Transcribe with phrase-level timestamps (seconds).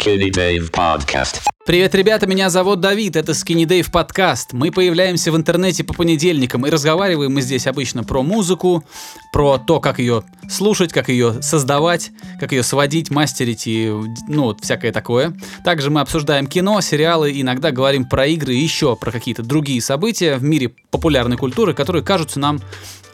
[0.00, 1.42] Skinny Dave Podcast.
[1.66, 4.54] Привет, ребята, меня зовут Давид, это Skinny Dave подкаст.
[4.54, 8.82] Мы появляемся в интернете по понедельникам и разговариваем мы здесь обычно про музыку,
[9.30, 13.92] про то, как ее слушать, как ее создавать, как ее сводить, мастерить и,
[14.26, 15.36] ну, вот всякое такое.
[15.64, 20.36] Также мы обсуждаем кино, сериалы, иногда говорим про игры и еще про какие-то другие события
[20.36, 22.60] в мире популярной культуры, которые кажутся нам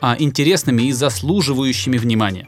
[0.00, 2.46] а, интересными и заслуживающими внимания.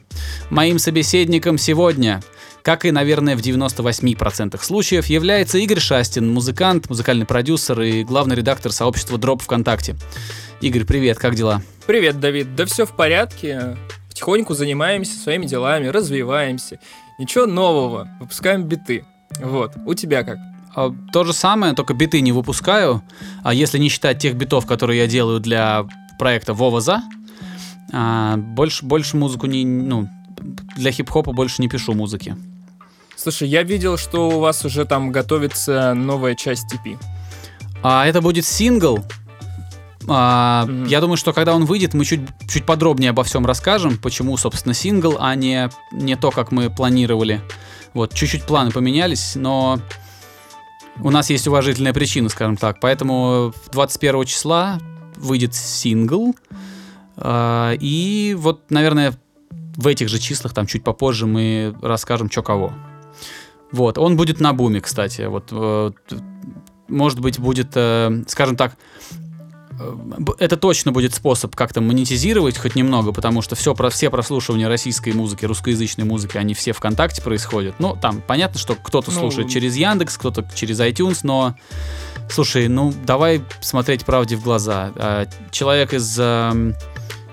[0.51, 2.23] Моим собеседником сегодня
[2.69, 8.73] как и, наверное, в 98% случаев, является Игорь Шастин, музыкант, музыкальный продюсер и главный редактор
[8.73, 9.97] сообщества Drop ВКонтакте.
[10.61, 11.63] Игорь, привет, как дела?
[11.87, 12.55] Привет, Давид.
[12.57, 13.79] Да все в порядке.
[14.11, 16.79] Потихоньку занимаемся своими делами, развиваемся.
[17.19, 18.07] Ничего нового.
[18.21, 19.07] Выпускаем биты.
[19.41, 19.73] Вот.
[19.87, 20.37] У тебя как?
[20.77, 23.03] А, то же самое, только биты не выпускаю.
[23.45, 25.87] А если не считать тех битов, которые я делаю для
[26.19, 27.03] проекта Вова за,
[27.95, 30.11] а, больше, больше музыку не, ну,
[30.77, 32.37] для хип-хопа больше не пишу музыки.
[33.21, 36.97] Слушай, я видел, что у вас уже там готовится новая часть TP.
[37.83, 39.05] А это будет сингл.
[40.07, 40.87] А, mm-hmm.
[40.87, 44.73] Я думаю, что когда он выйдет, мы чуть, чуть подробнее обо всем расскажем, почему, собственно,
[44.73, 47.41] сингл, а не, не то, как мы планировали.
[47.93, 49.81] Вот, чуть-чуть планы поменялись, но
[51.03, 52.79] у нас есть уважительная причина, скажем так.
[52.79, 54.79] Поэтому 21 числа
[55.17, 56.37] выйдет сингл.
[57.17, 59.13] А, и вот, наверное,
[59.77, 62.73] в этих же числах, там чуть попозже мы расскажем, что кого.
[63.73, 65.23] Вот, он будет на буме, кстати.
[65.23, 65.91] Вот, э,
[66.89, 68.77] может быть, будет, э, скажем так,
[69.79, 69.97] э,
[70.39, 75.13] это точно будет способ как-то монетизировать хоть немного, потому что все, про, все прослушивания российской
[75.13, 77.75] музыки, русскоязычной музыки, они все ВКонтакте происходят.
[77.79, 81.55] Ну, там понятно, что кто-то ну, слушает через Яндекс, кто-то через iTunes, но
[82.31, 84.93] слушай, ну давай смотреть правде в глаза.
[84.97, 86.75] А, человек из эм,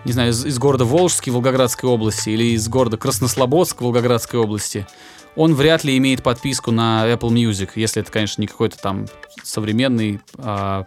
[0.06, 4.88] не знаю, из, из города Волжский Волгоградской области или из города Краснослободск Волгоградской области,
[5.36, 9.08] он вряд ли имеет подписку на Apple Music, если это, конечно, не какой-то там
[9.44, 10.86] современный а,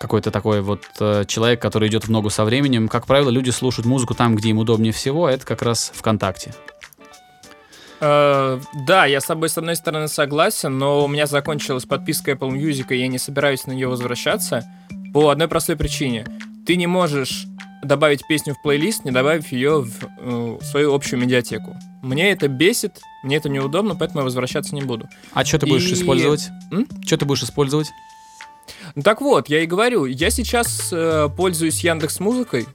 [0.00, 2.88] какой-то такой вот э, человек, который идет в ногу со временем.
[2.88, 6.54] Как правило, люди слушают музыку там, где им удобнее всего, а это как раз ВКонтакте.
[8.00, 12.48] Uh, да, я с тобой с одной стороны согласен, но у меня закончилась подписка Apple
[12.48, 14.64] Music, и я не собираюсь на нее возвращаться
[15.12, 16.24] по одной простой причине.
[16.64, 17.46] Ты не можешь
[17.82, 21.76] добавить песню в плейлист, не добавив ее в э, свою общую медиатеку.
[22.02, 25.08] Мне это бесит, мне это неудобно, поэтому я возвращаться не буду.
[25.32, 25.70] А что ты и...
[25.70, 26.48] будешь использовать?
[27.04, 27.88] Что ты будешь использовать?
[28.94, 32.66] Ну, так вот, я и говорю, я сейчас э, пользуюсь Яндекс Музыкой,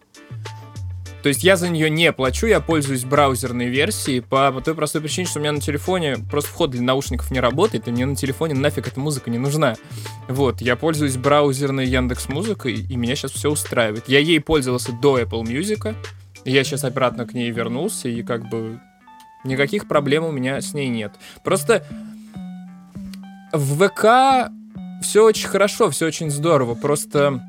[1.26, 5.26] то есть я за нее не плачу, я пользуюсь браузерной версией по, той простой причине,
[5.26, 8.54] что у меня на телефоне просто вход для наушников не работает, и мне на телефоне
[8.54, 9.74] нафиг эта музыка не нужна.
[10.28, 14.08] Вот, я пользуюсь браузерной Яндекс Музыкой, и меня сейчас все устраивает.
[14.08, 15.96] Я ей пользовался до Apple Music,
[16.46, 18.80] я сейчас обратно к ней вернулся, и как бы
[19.44, 21.16] никаких проблем у меня с ней нет.
[21.44, 21.84] Просто
[23.52, 24.52] в ВК
[25.02, 27.42] все очень хорошо, все очень здорово, просто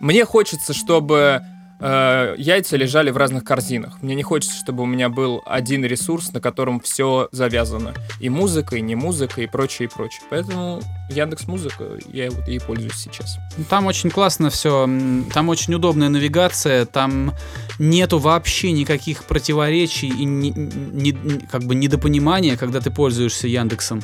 [0.00, 1.44] мне хочется, чтобы
[1.80, 4.02] э, яйца лежали в разных корзинах.
[4.02, 7.94] Мне не хочется, чтобы у меня был один ресурс, на котором все завязано.
[8.20, 10.22] И музыка, и не музыка, и прочее, и прочее.
[10.30, 10.80] Поэтому
[11.10, 13.38] Яндекс Музыка, я вот ей пользуюсь сейчас.
[13.56, 14.88] Ну, там очень классно все,
[15.32, 17.34] там очень удобная навигация, там
[17.78, 21.12] нету вообще никаких противоречий и не, не,
[21.50, 24.02] как бы недопонимания, когда ты пользуешься Яндексом.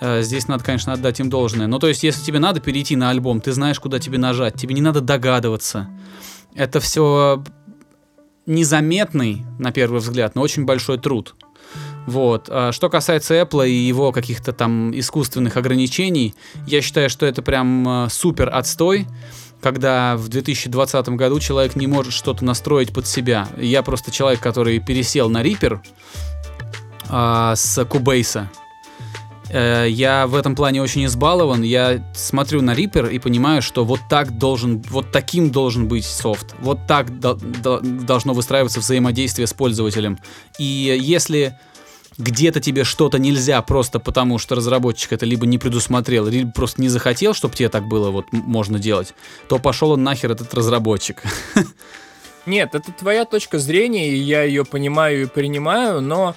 [0.00, 1.66] Э, здесь надо, конечно, отдать им должное.
[1.66, 4.74] Ну, то есть, если тебе надо перейти на альбом, ты знаешь, куда тебе нажать, тебе
[4.74, 5.88] не надо догадываться.
[6.54, 7.42] Это все
[8.46, 11.34] незаметный, на первый взгляд, но очень большой труд.
[12.06, 12.48] Вот.
[12.50, 16.34] А что касается Apple и его каких-то там искусственных ограничений,
[16.66, 19.06] я считаю, что это прям э, супер отстой,
[19.62, 23.48] когда в 2020 году человек не может что-то настроить под себя.
[23.56, 25.80] Я просто человек, который пересел на Reaper
[27.08, 28.50] а, с Кубейса.
[29.54, 31.62] Э, я в этом плане очень избалован.
[31.62, 36.56] Я смотрю на Reaper и понимаю, что вот так должен, вот таким должен быть софт.
[36.58, 40.18] Вот так до, до, должно выстраиваться взаимодействие с пользователем.
[40.58, 41.56] И если
[42.18, 46.88] где-то тебе что-то нельзя просто потому, что разработчик это либо не предусмотрел, либо просто не
[46.88, 49.14] захотел, чтобы тебе так было вот можно делать,
[49.48, 51.22] то пошел он нахер этот разработчик.
[52.46, 56.34] Нет, это твоя точка зрения, и я ее понимаю и принимаю, но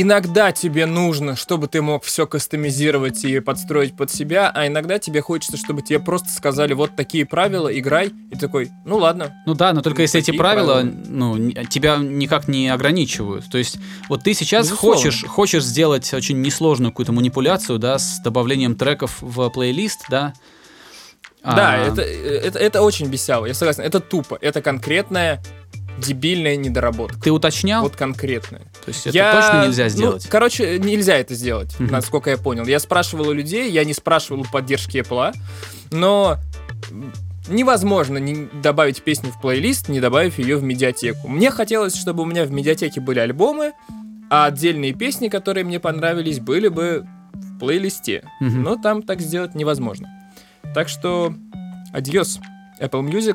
[0.00, 5.22] иногда тебе нужно, чтобы ты мог все кастомизировать и подстроить под себя, а иногда тебе
[5.22, 9.34] хочется, чтобы тебе просто сказали, вот такие правила, играй, и такой, ну ладно.
[9.46, 13.50] Ну да, но только если эти правила, правила, ну, тебя никак не ограничивают.
[13.50, 13.78] То есть,
[14.10, 19.48] вот ты сейчас хочешь, хочешь сделать очень несложную какую-то манипуляцию, да, с добавлением треков в
[19.48, 20.34] плейлист, да,
[21.54, 21.76] да, а...
[21.76, 23.82] это, это, это очень бесяло, я согласен.
[23.82, 24.36] Это тупо.
[24.40, 25.40] Это конкретная
[25.98, 27.18] дебильная недоработка.
[27.20, 27.82] Ты уточнял?
[27.82, 28.60] Вот конкретная.
[28.84, 30.26] То есть это Я- точно нельзя ну, сделать?
[30.28, 31.90] короче, нельзя это сделать, Мгм.
[31.92, 32.64] насколько я понял.
[32.66, 35.34] Я спрашивал у людей, я не спрашивал у поддержки Apple,
[35.90, 36.36] но
[37.48, 41.28] невозможно не добавить песню в плейлист, не добавив ее в медиатеку.
[41.28, 43.72] Мне хотелось, чтобы у меня в медиатеке были альбомы,
[44.30, 48.28] а отдельные песни, которые мне понравились, были бы в плейлисте.
[48.40, 48.62] Мгм.
[48.62, 50.08] Но там так сделать невозможно.
[50.74, 51.32] Так что,
[51.92, 52.40] адьос,
[52.80, 53.34] Apple Music.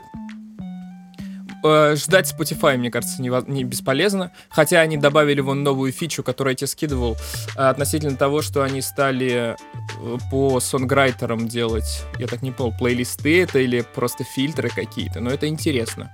[1.63, 4.31] Э, Ждать Spotify, мне кажется, нево- не бесполезно.
[4.49, 7.17] Хотя они добавили вон новую фичу, которую я тебе скидывал,
[7.55, 13.43] э, относительно того, что они стали э, по сонграйтерам делать, я так не понял, плейлисты
[13.43, 15.19] это или просто фильтры какие-то.
[15.19, 16.11] Но это интересно.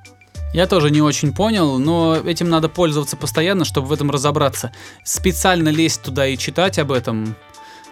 [0.53, 4.71] Я тоже не очень понял, но этим надо пользоваться постоянно, чтобы в этом разобраться.
[5.03, 7.35] Специально лезть туда и читать об этом,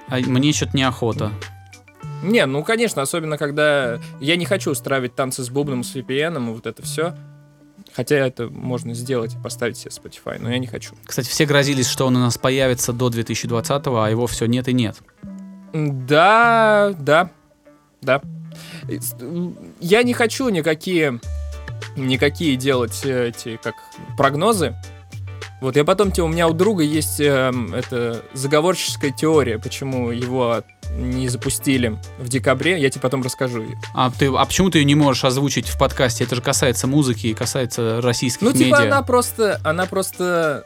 [0.08, 1.32] а мне что-то неохота.
[2.24, 6.54] Не, ну конечно, особенно когда я не хочу устраивать танцы с бубном, с VPN и
[6.54, 7.14] вот это все.
[7.94, 10.96] Хотя это можно сделать и поставить себе Spotify, но я не хочу.
[11.06, 14.74] Кстати, все грозились, что он у нас появится до 2020-го, а его все нет и
[14.74, 14.98] нет.
[15.74, 17.30] Да, да,
[18.02, 18.22] да.
[19.80, 21.20] Я не хочу никакие,
[21.96, 23.76] никакие делать э, эти, как,
[24.18, 24.76] прогнозы.
[25.62, 30.64] Вот я потом, тебе, у меня у друга есть эм, это заговорческая теория, почему его
[30.92, 32.80] не запустили в декабре.
[32.80, 33.66] Я тебе потом расскажу.
[33.94, 36.24] А, ты, а почему ты ее не можешь озвучить в подкасте?
[36.24, 38.92] Это же касается музыки и касается российских Ну, типа, медиа.
[38.94, 40.66] она просто, она просто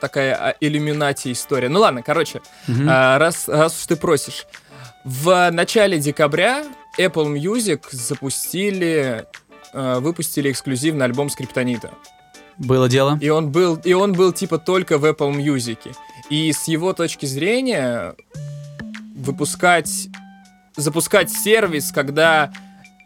[0.00, 1.68] такая а, иллюминати история.
[1.68, 2.86] Ну ладно, короче, Мгм.
[2.88, 4.46] а, раз, раз уж ты просишь.
[5.04, 6.64] В начале декабря
[6.98, 9.24] Apple Music запустили,
[9.72, 11.90] э, выпустили эксклюзивный альбом Скриптонита.
[12.58, 13.18] Было дело.
[13.20, 15.78] И он был, и он был типа только в Apple Music.
[16.30, 18.14] И с его точки зрения
[19.16, 20.08] выпускать,
[20.76, 22.52] запускать сервис, когда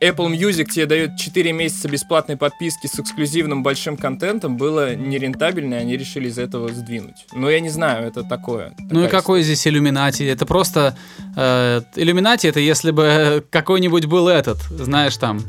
[0.03, 5.79] Apple Music тебе дает 4 месяца бесплатной подписки с эксклюзивным большим контентом, было нерентабельно, и
[5.79, 7.27] они решили из этого сдвинуть.
[7.35, 8.73] Но я не знаю, это такое.
[8.91, 10.23] Ну и какой здесь иллюминати?
[10.23, 10.97] Это просто...
[11.37, 15.43] э, иллюминати это если бы какой-нибудь был этот, знаешь, там,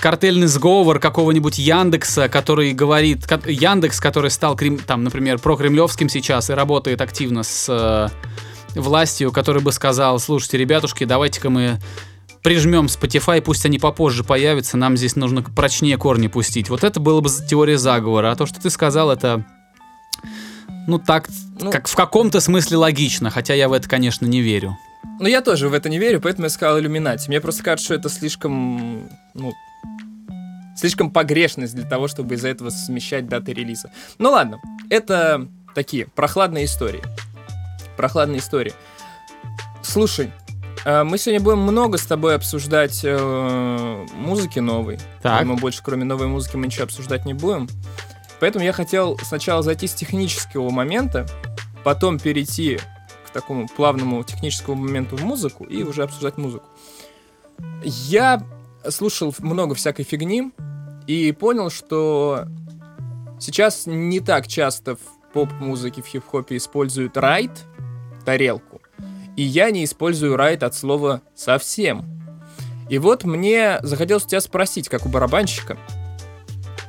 [0.00, 3.24] картельный сговор какого-нибудь Яндекса, который говорит...
[3.46, 8.08] Яндекс, который стал, там, например, прокремлевским сейчас и работает активно с э,
[8.74, 11.78] властью, который бы сказал, слушайте, ребятушки, давайте-ка мы
[12.42, 16.70] прижмем Spotify, пусть они попозже появятся, нам здесь нужно прочнее корни пустить.
[16.70, 18.32] Вот это было бы теория заговора.
[18.32, 19.44] А то, что ты сказал, это...
[20.86, 21.28] Ну, так,
[21.60, 24.76] Ну- как в каком-то смысле логично, хотя я в это, конечно, не верю.
[25.18, 27.28] Ну, я тоже в это не верю, поэтому я сказал иллюминати.
[27.28, 29.52] Мне просто кажется, что это слишком, ну,
[30.76, 33.90] слишком погрешность для того, чтобы из-за этого смещать даты релиза.
[34.18, 37.02] Ну ладно, это такие прохладные истории.
[38.00, 38.72] Прохладные истории.
[39.82, 40.32] Слушай,
[40.86, 44.98] э, мы сегодня будем много с тобой обсуждать э, музыки новой.
[45.20, 45.44] Так.
[45.44, 47.68] Мы больше, кроме новой музыки, мы ничего обсуждать не будем.
[48.40, 51.26] Поэтому я хотел сначала зайти с технического момента,
[51.84, 52.80] потом перейти
[53.26, 56.64] к такому плавному техническому моменту в музыку и уже обсуждать музыку.
[57.84, 58.42] Я
[58.88, 60.52] слушал много всякой фигни
[61.06, 62.46] и понял, что
[63.38, 65.00] сейчас не так часто в
[65.32, 67.66] поп-музыке, в хип-хопе используют райт,
[68.24, 68.80] тарелку,
[69.36, 72.04] и я не использую райт от слова совсем.
[72.88, 75.78] И вот мне захотелось тебя спросить, как у барабанщика,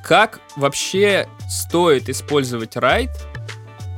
[0.04, 3.12] как вообще стоит использовать райт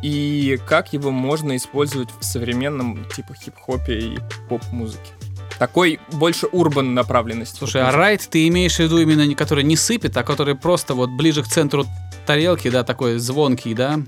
[0.03, 5.13] и как его можно использовать в современном типа хип-хопе и поп-музыке?
[5.57, 7.57] Такой больше урбан направленности.
[7.57, 11.09] Слушай, а райт ты имеешь в виду именно, который не сыпет, а который просто вот
[11.09, 11.85] ближе к центру
[12.25, 14.01] тарелки, да, такой звонкий, да?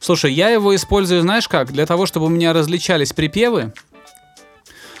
[0.00, 3.72] Слушай, я его использую, знаешь как, для того, чтобы у меня различались припевы.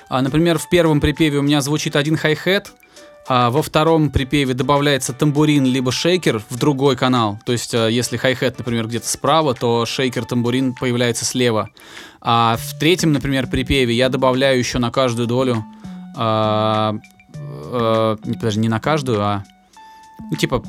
[0.08, 2.72] А, например, в первом припеве у меня звучит один хай-хет,
[3.28, 7.38] а во втором припеве добавляется тамбурин либо шейкер в другой канал.
[7.44, 11.68] То есть, э, если хай-хет, например, где-то справа, то шейкер-тамбурин появляется слева.
[12.22, 15.62] А в третьем, например, припеве я добавляю еще на каждую долю...
[16.16, 16.94] а,
[17.34, 19.44] э, не, подожди, не на каждую, а...
[20.30, 20.64] Ну, типа,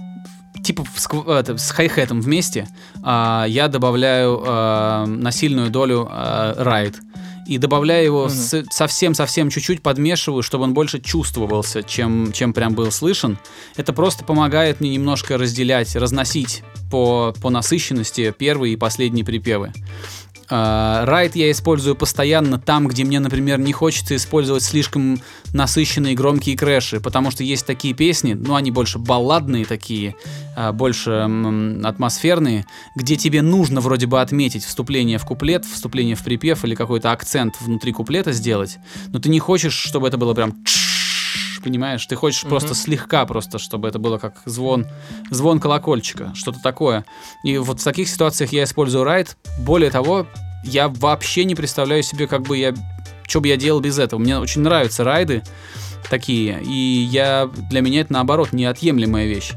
[0.70, 2.68] типа скв- это, с хай-хетом вместе
[3.02, 6.96] а, я добавляю а, на сильную долю а, райд.
[7.48, 12.92] И добавляю его с- совсем-совсем чуть-чуть, подмешиваю, чтобы он больше чувствовался, чем, чем прям был
[12.92, 13.40] слышен.
[13.78, 16.62] Это просто помогает мне немножко разделять, разносить
[16.92, 19.74] по, по насыщенности первые и последние припевы.
[20.50, 25.22] А, Райт я использую постоянно там, где мне, например, не хочется использовать слишком
[25.54, 30.16] насыщенные громкие крэши, потому что есть такие песни, ну они больше балладные такие,
[30.56, 31.12] а, больше
[31.84, 32.66] атмосферные,
[32.96, 37.56] где тебе нужно вроде бы отметить вступление в куплет, вступление в припев или какой-то акцент
[37.62, 38.78] внутри куплета сделать,
[39.08, 40.56] но ты не хочешь, чтобы это было прям
[41.60, 42.06] хочешь, понимаешь?
[42.06, 42.50] Ты хочешь Мгм.
[42.50, 44.88] просто слегка, просто, чтобы это было как звон,
[45.30, 47.06] звон колокольчика, что-то такое.
[47.44, 49.38] И вот в таких ситуациях я использую райд.
[49.60, 50.26] Более того,
[50.64, 52.74] я вообще не представляю себе, как бы я,
[53.28, 54.20] что бы я делал без этого.
[54.20, 55.44] Мне очень нравятся райды
[56.10, 59.54] такие, и я, для меня это, наоборот, неотъемлемая вещь.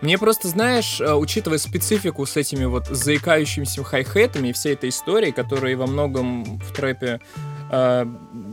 [0.00, 5.30] Мне просто, знаешь, э, учитывая специфику с этими вот заикающимися хай-хетами и всей этой историей,
[5.30, 7.20] которые во многом в трэпе
[7.70, 8.06] э,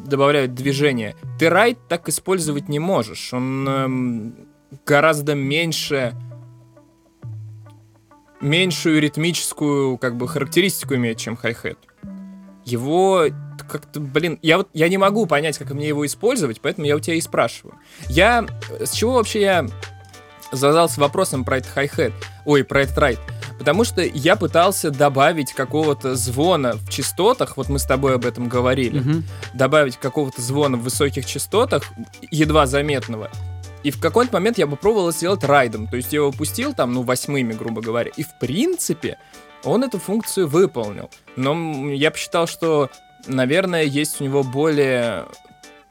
[0.06, 3.34] добавляют движение, ты райд так использовать не можешь.
[3.34, 4.36] Он эм,
[4.86, 6.14] гораздо меньше
[8.40, 11.78] меньшую ритмическую как бы характеристику имеет, чем хай-хет.
[12.66, 13.26] Его
[13.68, 17.00] как-то, блин, я вот я не могу понять, как мне его использовать, поэтому я у
[17.00, 17.76] тебя и спрашиваю.
[18.10, 18.46] Я
[18.80, 19.68] с чего вообще я
[20.52, 22.14] задался вопросом про этот хай-хет,
[22.46, 23.20] ой, про этот райд.
[23.58, 28.48] Потому что я пытался добавить какого-то звона в частотах, вот мы с тобой об этом
[28.50, 29.24] говорили, Мгм.
[29.54, 31.84] добавить какого-то звона в высоких частотах,
[32.32, 33.30] едва заметного.
[33.84, 37.04] И в какой-то момент я попробовал сделать райдом, то есть я его пустил там, ну,
[37.04, 38.12] восьмыми, грубо говоря.
[38.16, 39.18] И в принципе
[39.64, 41.10] он эту функцию выполнил.
[41.36, 42.90] Но я посчитал, что,
[43.28, 45.26] наверное, есть у него более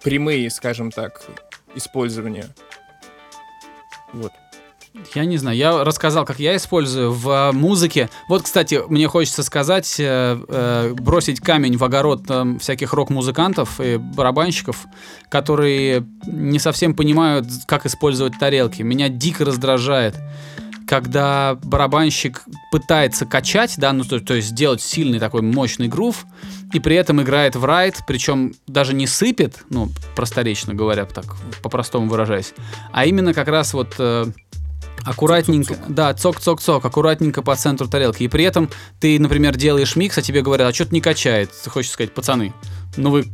[0.03, 1.23] прямые, скажем так,
[1.75, 2.47] использования.
[4.13, 4.33] Вот.
[5.15, 8.09] Я не знаю, я рассказал, как я использую в э, музыке.
[8.29, 13.97] Вот, кстати, мне хочется сказать, э, э, бросить камень в огород э, всяких рок-музыкантов и
[13.97, 14.87] барабанщиков,
[15.29, 18.83] которые не совсем понимают, как использовать тарелки.
[18.83, 20.17] Меня дико раздражает,
[20.87, 26.25] когда барабанщик пытается качать, да, ну то, то есть сделать сильный такой мощный грув,
[26.73, 31.25] и при этом играет в райд, причем даже не сыпет, ну, просторечно говоря, так
[31.63, 32.55] по-простому выражаясь,
[32.93, 34.27] а именно как раз вот э,
[35.07, 35.95] аккуратненько, Цок-цок-цок.
[35.95, 38.23] да, цок-цок-цок, аккуратненько по центру тарелки.
[38.25, 38.69] И при этом
[39.01, 41.51] ты, например, делаешь микс, а тебе говорят, а что-то не качает.
[41.65, 42.53] Ты хочешь сказать, пацаны,
[42.97, 43.27] ну вы,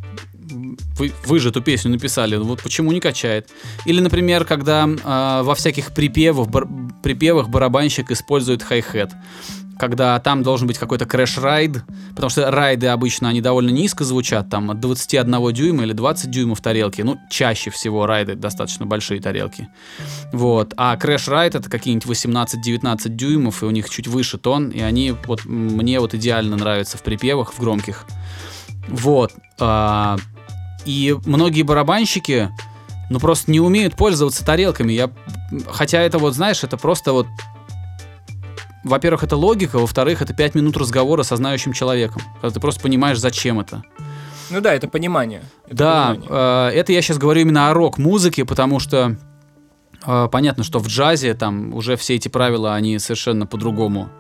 [0.99, 3.49] вы, вы же эту песню написали, ну вот почему не качает?
[3.87, 6.69] Или, например, когда э, во всяких припевах, бар-
[7.03, 9.11] припевах барабанщик использует хай-хет
[9.83, 14.71] когда там должен быть какой-то crash-ride, потому что райды обычно они довольно низко звучат, там
[14.71, 19.67] от 21 дюйма или 20 дюймов тарелки, ну, чаще всего райды достаточно большие тарелки.
[20.33, 25.17] Вот, а crash-ride это какие-нибудь 18-19 дюймов, и у них чуть выше тон, и они
[25.27, 28.07] вот мне вот идеально нравятся в припевах, в громких.
[28.87, 30.17] Вот, а,
[30.85, 32.51] и многие барабанщики,
[33.11, 34.93] ну, просто не умеют пользоваться тарелками.
[34.93, 35.11] Я,
[35.67, 37.27] хотя это вот, знаешь, это просто вот
[38.85, 43.19] во-первых, это логика, во-вторых, это 5 минут разговора со знающим человеком, когда ты просто понимаешь,
[43.19, 43.83] зачем это.
[44.51, 45.43] Ну да, это понимание.
[45.67, 46.29] Это да, понимание.
[46.31, 49.17] э, это я сейчас говорю именно о рок-музыке, потому что
[50.05, 54.11] э, понятно, что в джазе там уже все эти правила, они совершенно по-другому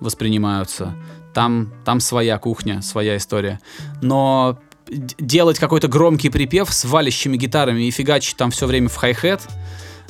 [0.00, 0.94] воспринимаются.
[1.34, 3.60] Там, там своя кухня, своя история.
[4.00, 9.40] Но делать какой-то громкий припев с валящими гитарами и фигачить там все время в хай-хет,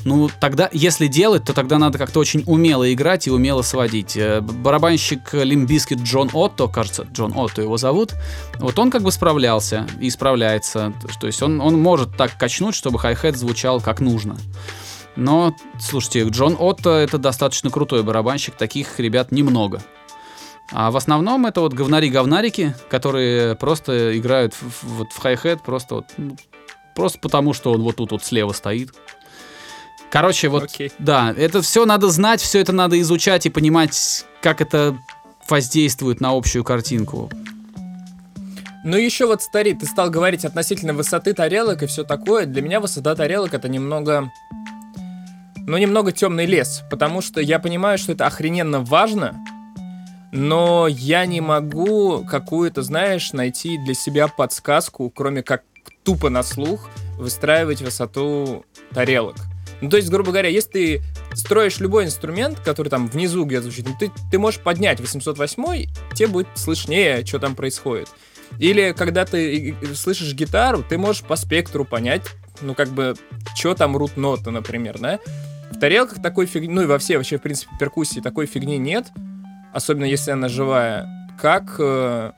[0.05, 4.17] ну, тогда, если делать, то тогда надо как-то очень умело играть и умело сводить.
[4.17, 8.15] Э, Барабанщик Limp Bizkit Джон Отто, кажется, Джон Отто его зовут,
[8.59, 10.93] вот он как бы справлялся и справляется.
[11.21, 14.37] То есть он, он может так качнуть, чтобы хай-хет звучал как нужно.
[15.15, 19.83] Но, слушайте, Джон Отто это достаточно крутой барабанщик, таких ребят немного.
[20.71, 26.07] А в основном это вот говнари-говнарики, которые просто играют в- вот в хай-хет просто вот,
[26.17, 26.37] ну,
[26.95, 28.91] просто потому, что он вот тут вот слева стоит.
[30.13, 30.93] Короче, вот, Окей.
[30.99, 34.95] да, это все надо знать, все это надо изучать и понимать, как это
[35.49, 37.31] воздействует на общую картинку.
[38.85, 42.45] Ну еще вот, старик, ты стал говорить относительно высоты тарелок и все такое.
[42.45, 44.31] Для меня высота тарелок это немного...
[45.57, 49.43] Ну, немного темный лес, потому что я понимаю, что это охрененно важно,
[50.31, 55.63] но я не могу какую-то, знаешь, найти для себя подсказку, кроме как
[56.03, 59.37] тупо на слух выстраивать высоту тарелок.
[59.83, 61.03] Ну, то есть, грубо говоря, если ты
[61.35, 66.29] строишь любой инструмент, который там внизу где-то звучит, ну, ты, ты можешь поднять 808, тебе
[66.29, 68.09] будет слышнее, что там происходит.
[68.59, 72.23] Или когда ты слышишь гитару, ты можешь по спектру понять,
[72.61, 73.17] ну, как бы,
[73.57, 75.19] что там рут ноты, например, да?
[75.73, 79.09] В тарелках такой фигни, ну и во всей вообще, в принципе, перкуссии такой фигни нет,
[79.73, 81.09] особенно если она живая.
[81.41, 82.31] Как э,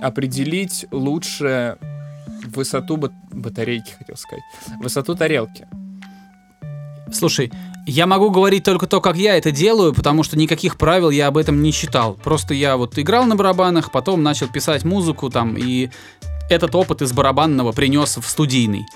[0.00, 1.76] определить лучше
[2.44, 4.44] высоту бат- батарейки, хотел сказать,
[4.80, 5.66] высоту тарелки?
[7.14, 7.52] Слушай,
[7.86, 11.36] я могу говорить только то, как я это делаю, потому что никаких правил я об
[11.36, 12.14] этом не читал.
[12.14, 15.90] Просто я вот играл на барабанах, потом начал писать музыку там, и
[16.50, 18.86] этот опыт из барабанного принес в студийный,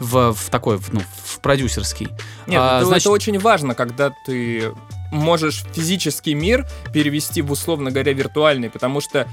[0.00, 2.08] в, в такой, в, ну, в продюсерский.
[2.46, 4.72] Нет, А, это, значит- это очень важно, когда ты
[5.12, 9.26] можешь физический мир перевести в, условно говоря, виртуальный, потому что,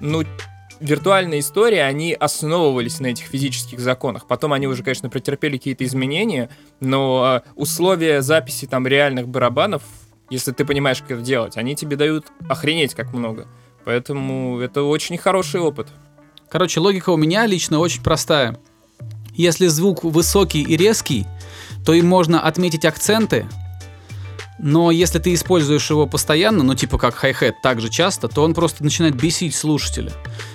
[0.00, 0.22] ну,
[0.80, 4.26] виртуальные истории, они основывались на этих физических законах.
[4.26, 9.82] Потом они уже, конечно, претерпели какие-то изменения, но э, условия записи там реальных барабанов,
[10.30, 13.46] если ты понимаешь, как это делать, они тебе дают охренеть как много.
[13.84, 15.88] Поэтому это очень хороший опыт.
[16.48, 18.58] Короче, логика у меня лично очень простая.
[19.34, 21.26] Если звук высокий и резкий,
[21.84, 23.46] то им можно отметить акценты,
[24.58, 28.54] но если ты используешь его постоянно, ну типа как хай-хет так же часто, то он
[28.54, 30.12] просто начинает бесить слушателя.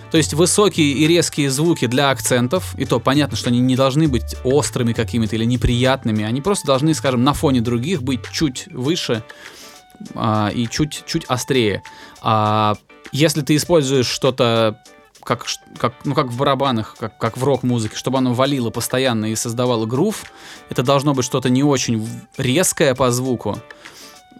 [0.09, 4.07] То есть высокие и резкие звуки для акцентов, и то понятно, что они не должны
[4.07, 9.23] быть острыми какими-то или неприятными, они просто должны, скажем, на фоне других быть чуть выше
[10.15, 11.83] а, и чуть, чуть острее.
[12.21, 12.75] А
[13.11, 14.81] если ты используешь что-то
[15.23, 15.45] как,
[15.77, 19.85] как, ну, как в барабанах, как, как в рок-музыке, чтобы оно валило постоянно и создавало
[19.85, 20.23] грув,
[20.69, 23.57] это должно быть что-то не очень резкое по звуку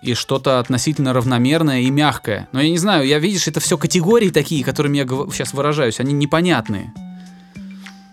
[0.01, 2.47] и что-то относительно равномерное и мягкое.
[2.51, 6.13] Но я не знаю, я видишь, это все категории такие, которыми я сейчас выражаюсь, они
[6.13, 6.93] непонятные.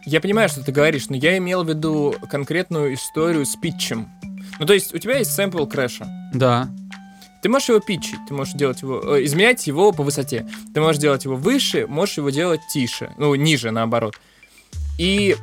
[0.05, 4.09] Я понимаю, что ты говоришь, но я имел в виду конкретную историю с питчем.
[4.59, 6.07] Ну, то есть у тебя есть сэмпл крэша.
[6.33, 6.69] Да.
[7.43, 10.49] Ты можешь его питчить, ты можешь делать его, э, изменять его по высоте.
[10.75, 14.17] Ты можешь делать его выше, можешь его делать тише, ну, ниже, наоборот.
[14.99, 15.37] И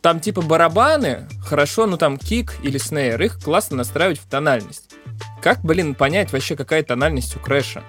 [0.00, 4.90] там типа барабаны, хорошо, ну там кик или снейр, их классно настраивать в тональность.
[5.42, 7.82] Как, блин, понять вообще, какая тональность у крэша?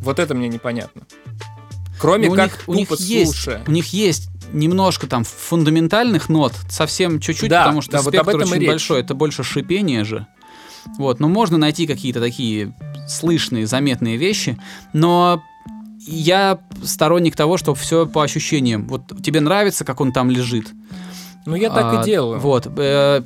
[0.00, 1.02] Вот это мне непонятно.
[2.00, 3.62] Кроме Ну, у как них, у них тупо есть, слушая.
[3.66, 8.24] у них есть немножко там фундаментальных нот, совсем чуть-чуть, Да, потому что да, вот об
[8.24, 10.26] спектр этом очень большой, это больше шипение же.
[10.98, 12.72] Вот, но можно найти какие-то такие
[13.08, 14.58] слышные, заметные вещи,
[14.92, 15.42] но
[16.06, 18.86] я сторонник того, чтобы все по ощущениям.
[18.88, 20.68] Вот тебе нравится, как он там лежит.
[21.44, 22.40] Ну я так А, и делаю.
[22.40, 22.66] Вот.
[22.76, 23.22] э,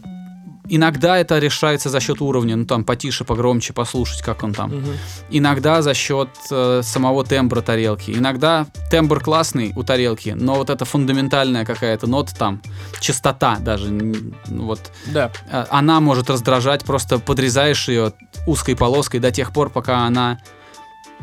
[0.70, 4.70] иногда это решается за счет уровня, ну там потише, погромче послушать, как он там.
[4.70, 4.92] Мгм.
[5.30, 8.10] Иногда за счет э, самого тембра тарелки.
[8.12, 12.62] Иногда тембр классный у тарелки, но вот эта фундаментальная какая-то нота там,
[13.00, 15.30] частота даже, ну вот, Да.
[15.50, 18.12] э, она может раздражать, просто подрезаешь ее
[18.46, 20.38] узкой полоской до тех пор, пока она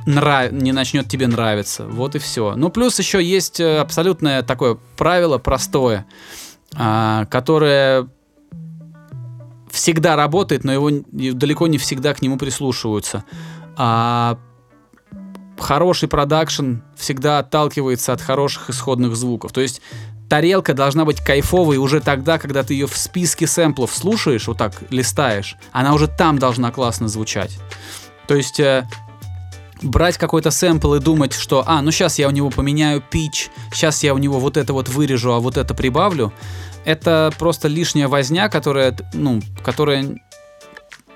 [0.06, 0.52] нрав...
[0.52, 1.86] не начнет тебе нравиться.
[1.86, 2.54] Вот и все.
[2.56, 6.06] Ну, плюс еще есть э, абсолютное такое правило простое,
[6.76, 8.08] а, которое
[9.78, 13.24] всегда работает, но его далеко не всегда к нему прислушиваются.
[13.76, 14.40] А,
[15.60, 19.54] хороший продакшн всегда отталкивается от хороших исходных звуков.
[19.54, 19.82] То есть
[20.30, 24.74] тарелка должна быть кайфовой уже тогда, когда ты ее в списке сэмплов слушаешь, вот так
[24.90, 27.60] листаешь, она уже там должна классно звучать.
[28.28, 28.84] То есть э,
[29.84, 34.04] брать какой-то сэмпл и думать, что, а, ну сейчас я у него поменяю пич, сейчас
[34.04, 36.34] я у него вот это вот вырежу, а вот это прибавлю,
[36.88, 40.16] это просто лишняя возня, которая, ну, которая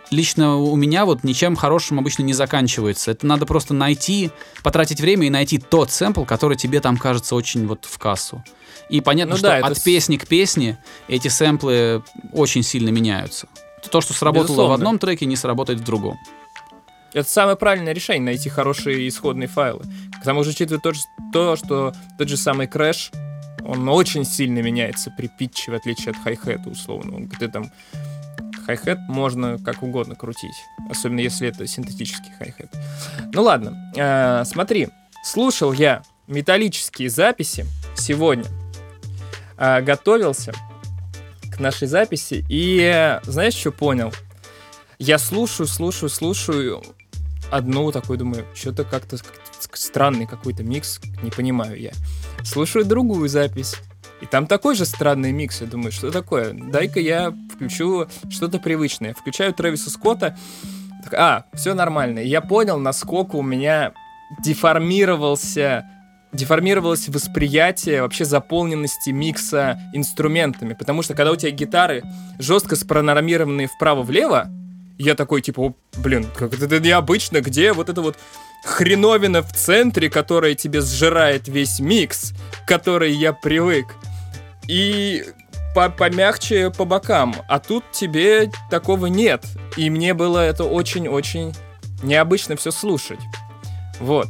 [0.10, 3.12] лично у меня вот ничем хорошим обычно не заканчивается.
[3.12, 4.31] Это надо просто найти,
[4.63, 8.43] потратить время и найти тот сэмпл, который тебе там кажется очень вот в кассу.
[8.89, 12.03] И понятно, Ну что да, это от с- песни к песне эти сэмплы
[12.34, 13.47] очень сильно меняются.
[13.89, 14.75] То, что сработало в Безусловно.
[14.75, 16.17] одном треке, не сработает в другом.
[17.13, 19.84] Это самое правильное решение, найти хорошие исходные файлы.
[20.21, 23.12] К тому же, учитывая то, что тот же самый крэш,
[23.65, 27.19] он очень сильно меняется при питче, в отличие от хай-хета, условно.
[27.26, 27.71] Где там
[28.65, 30.56] хай-хет можно как угодно крутить.
[30.89, 32.69] Особенно если это синтетический хай-хет.
[33.34, 34.89] Ну ладно, э, смотри.
[35.24, 38.45] Слушал я металлические записи сегодня.
[39.58, 40.54] Э, готовился
[41.52, 42.45] к нашей записи.
[42.50, 44.12] И э, знаешь, что понял?
[44.97, 46.84] Я слушаю, слушаю, слушаю
[47.52, 49.17] одну такую, думаю, что-то как-то
[49.74, 51.91] странный какой-то микс, не понимаю я.
[52.44, 53.76] Слушаю другую запись,
[54.22, 55.62] и там такой же странный микс.
[55.62, 56.54] Я думаю, что такое?
[56.54, 59.13] Дай-ка я включу что-то привычное.
[59.13, 60.38] Включаю Трэвиса Скотта.
[61.04, 62.20] Так, а, все нормально.
[62.20, 63.94] Я понял, насколько у меня
[64.44, 65.86] деформировался
[66.34, 70.74] деформировалось восприятие вообще заполненности микса инструментами.
[70.74, 72.04] Потому что когда у тебя гитары
[72.39, 74.48] жестко спронормированные вправо-влево,
[74.98, 78.17] я такой, типа, «О, блин, как это необычно, где вот это вот
[78.63, 83.88] хреновина в центре, которая тебе сжирает весь микс, к которой я привык.
[84.67, 85.26] И
[85.74, 87.36] по- помягче по бокам.
[87.47, 89.45] А тут тебе такого нет.
[89.78, 91.54] И мне было это очень-очень
[92.04, 93.19] необычно все слушать.
[94.00, 94.28] Вот.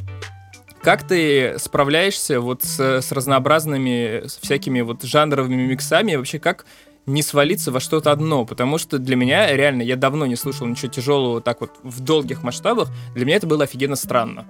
[0.82, 6.13] Как ты справляешься вот с, с разнообразными, с всякими вот жанровыми миксами?
[6.13, 6.65] И вообще, как
[7.06, 8.46] не свалиться во что-то одно?
[8.46, 12.44] Потому что для меня, реально, я давно не слушал ничего тяжелого так вот в долгих
[12.44, 12.90] масштабах.
[13.16, 14.46] Для меня это было офигенно странно.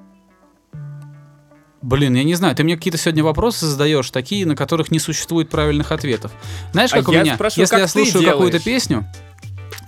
[1.82, 5.50] Блин, я не знаю, ты мне какие-то сегодня вопросы задаешь, такие, на которых не существует
[5.50, 6.32] правильных ответов.
[6.74, 7.36] Знаешь, А как у я меня?
[7.36, 9.08] спрашиваю, Если я слушаю какую-то песню,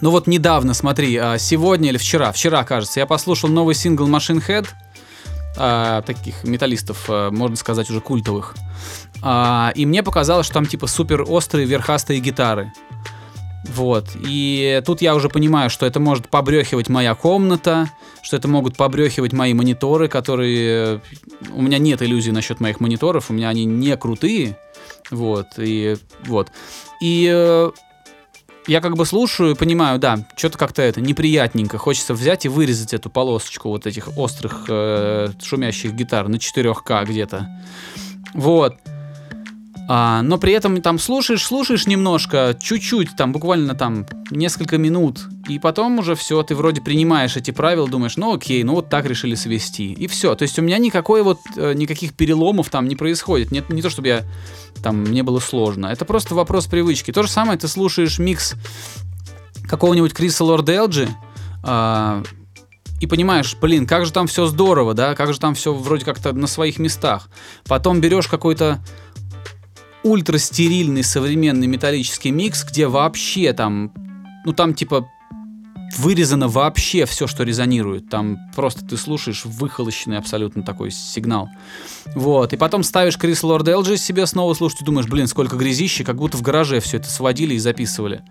[0.01, 4.43] ну вот недавно, смотри, а, сегодня или вчера, вчера, кажется, я послушал новый сингл Machine
[4.45, 4.67] Head,
[5.55, 8.55] а, таких металлистов, а, можно сказать, уже культовых.
[9.25, 12.73] А, и мне показалось, что там типа супер острые верхастые гитары.
[13.69, 14.09] Вот.
[14.15, 17.89] И тут я уже понимаю, что это может побрехивать моя комната,
[18.21, 21.01] что это могут побрехивать мои мониторы, которые...
[21.53, 24.57] У меня нет иллюзий насчет моих мониторов, у меня они не крутые.
[25.09, 25.47] Вот.
[25.57, 26.51] И вот.
[27.01, 27.71] И э,
[28.67, 31.77] я как бы слушаю понимаю, да, что-то как-то это неприятненько.
[31.77, 37.49] Хочется взять и вырезать эту полосочку вот этих острых э, шумящих гитар на 4К где-то.
[38.33, 38.75] Вот.
[39.87, 45.59] А, но при этом там слушаешь, слушаешь немножко, чуть-чуть, там буквально там несколько минут, и
[45.59, 49.35] потом уже все, ты вроде принимаешь эти правила, думаешь, ну окей, ну вот так решили
[49.35, 50.35] свести, и все.
[50.35, 53.51] То есть у меня никакой вот, э, никаких переломов там не происходит.
[53.51, 54.23] Нет, не то, чтобы я
[54.81, 55.87] там, мне было сложно.
[55.87, 57.11] Это просто вопрос привычки.
[57.11, 58.55] То же самое, ты слушаешь микс
[59.67, 61.09] какого-нибудь Криса Лорда Элджи,
[61.61, 62.23] а,
[63.01, 66.31] и понимаешь, блин, как же там все здорово, да, как же там все вроде как-то
[66.31, 67.27] на своих местах.
[67.67, 68.79] Потом берешь какой-то
[70.03, 73.91] ультрастерильный современный металлический микс, где вообще там,
[74.45, 75.07] ну там типа
[75.97, 78.09] вырезано вообще все, что резонирует.
[78.09, 81.49] Там просто ты слушаешь выхолощенный абсолютно такой сигнал.
[82.15, 82.53] Вот.
[82.53, 86.17] И потом ставишь Крис Лорд Элджи себе снова слушать и думаешь, блин, сколько грязища, как
[86.17, 88.23] будто в гараже все это сводили и записывали.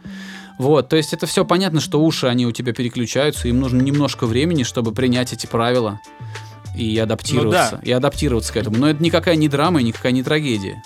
[0.59, 4.27] Вот, то есть это все понятно, что уши, они у тебя переключаются, им нужно немножко
[4.27, 5.99] времени, чтобы принять эти правила
[6.77, 7.89] и адаптироваться, Ну да.
[7.89, 8.77] и адаптироваться к этому.
[8.77, 10.83] Но это никакая не драма и никакая не трагедия.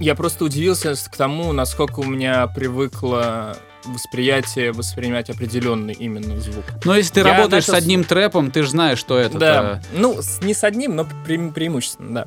[0.00, 6.64] Я просто удивился к тому, насколько у меня привыкло восприятие воспринимать определенный именно звук.
[6.84, 9.38] Но если ты Я работаешь начал с одним трэпом, ты же знаешь, что это.
[9.38, 12.26] Да, ну, не с одним, но пре- преимущественно, да.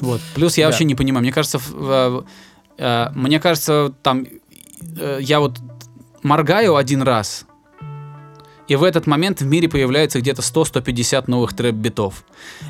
[0.00, 0.20] Вот.
[0.34, 0.70] Плюс я Да.
[0.70, 1.22] вообще не понимаю.
[1.22, 2.24] Мне кажется, в-
[2.78, 4.26] э, мне кажется, там
[5.00, 5.58] э, я вот
[6.22, 7.46] моргаю один раз,
[8.68, 12.24] и в этот момент в мире появляется где-то 100-150 новых трэп-битов.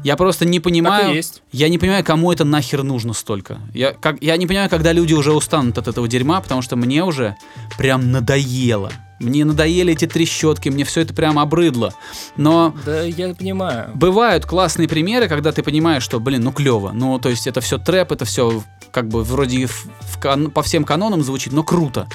[0.05, 1.09] Я просто не понимаю...
[1.53, 3.59] Я не понимаю, кому это нахер нужно столько.
[3.75, 7.05] Я, как, я не понимаю, когда люди уже устанут от этого дерьма, потому что мне
[7.05, 7.37] уже
[7.77, 8.93] прям надоело.
[9.21, 11.93] Мне надоели эти трещотки, мне все это прям обрыдло.
[12.37, 13.91] Но Да, я понимаю.
[13.95, 16.93] Бывают классные примеры, когда ты понимаешь, что, блин, ну клево.
[16.95, 20.63] Ну, то есть это все трэп, это все как бы вроде в- в кан- по
[20.63, 22.07] всем канонам звучит, но круто.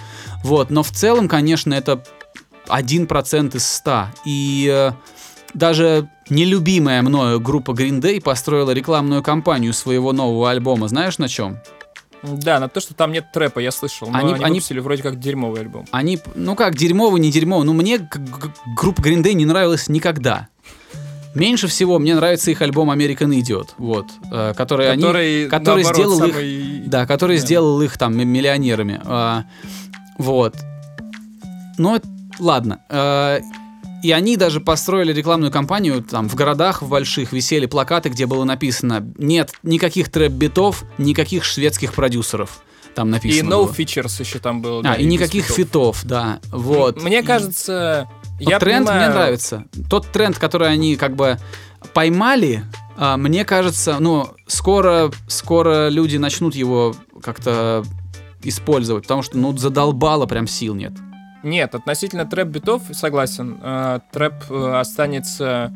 [0.43, 2.01] Вот, но в целом, конечно, это
[2.67, 4.05] 1% из 100.
[4.25, 4.91] И э,
[5.53, 10.87] даже нелюбимая мною группа Green Day построила рекламную кампанию своего нового альбома.
[10.87, 11.57] Знаешь на чем?
[12.23, 14.09] Да, на то, что там нет трэпа, я слышал.
[14.09, 15.85] Но Они- они, они- выпустили вроде как дерьмовый альбом.
[15.91, 17.65] Они, ну как, дерьмовый, не дерьмовый.
[17.65, 17.99] Ну, мне
[18.77, 20.47] группа Green Day не нравилась никогда.
[21.35, 25.95] Меньше всего мне нравится их альбом American Idiot, вот, э, который, они, Который, который наоборот,
[26.13, 27.41] сделал их, самый- да, который Да.
[27.43, 29.43] сделал их там миллионерами, А,
[30.19, 30.55] вот.
[31.79, 31.99] Но
[32.39, 32.79] ладно.
[32.89, 33.39] А,
[34.03, 38.43] и они даже построили рекламную кампанию, там в городах в больших висели плакаты, где было
[38.43, 42.63] написано: нет никаких трэп-битов, никаких шведских продюсеров.
[42.95, 43.49] Там И написано.
[43.49, 43.71] No было.
[43.71, 44.81] Features еще там было.
[44.81, 45.57] А, да, и без никаких фитов.
[45.57, 46.39] фитов, да.
[46.51, 47.01] Вот.
[47.01, 48.07] Мне И- кажется,
[48.39, 49.65] вот я тренд понимаю- мне нравится.
[49.89, 51.39] Тот тренд, который они как бы
[51.93, 52.63] поймали,
[52.95, 57.83] а, мне кажется, ну, скоро, скоро люди начнут его как-то
[58.43, 60.93] использовать, потому что, ну, задолбало прям сил нет.
[61.43, 65.73] Нет, относительно трэп-битов, согласен, э, трэп э, останется...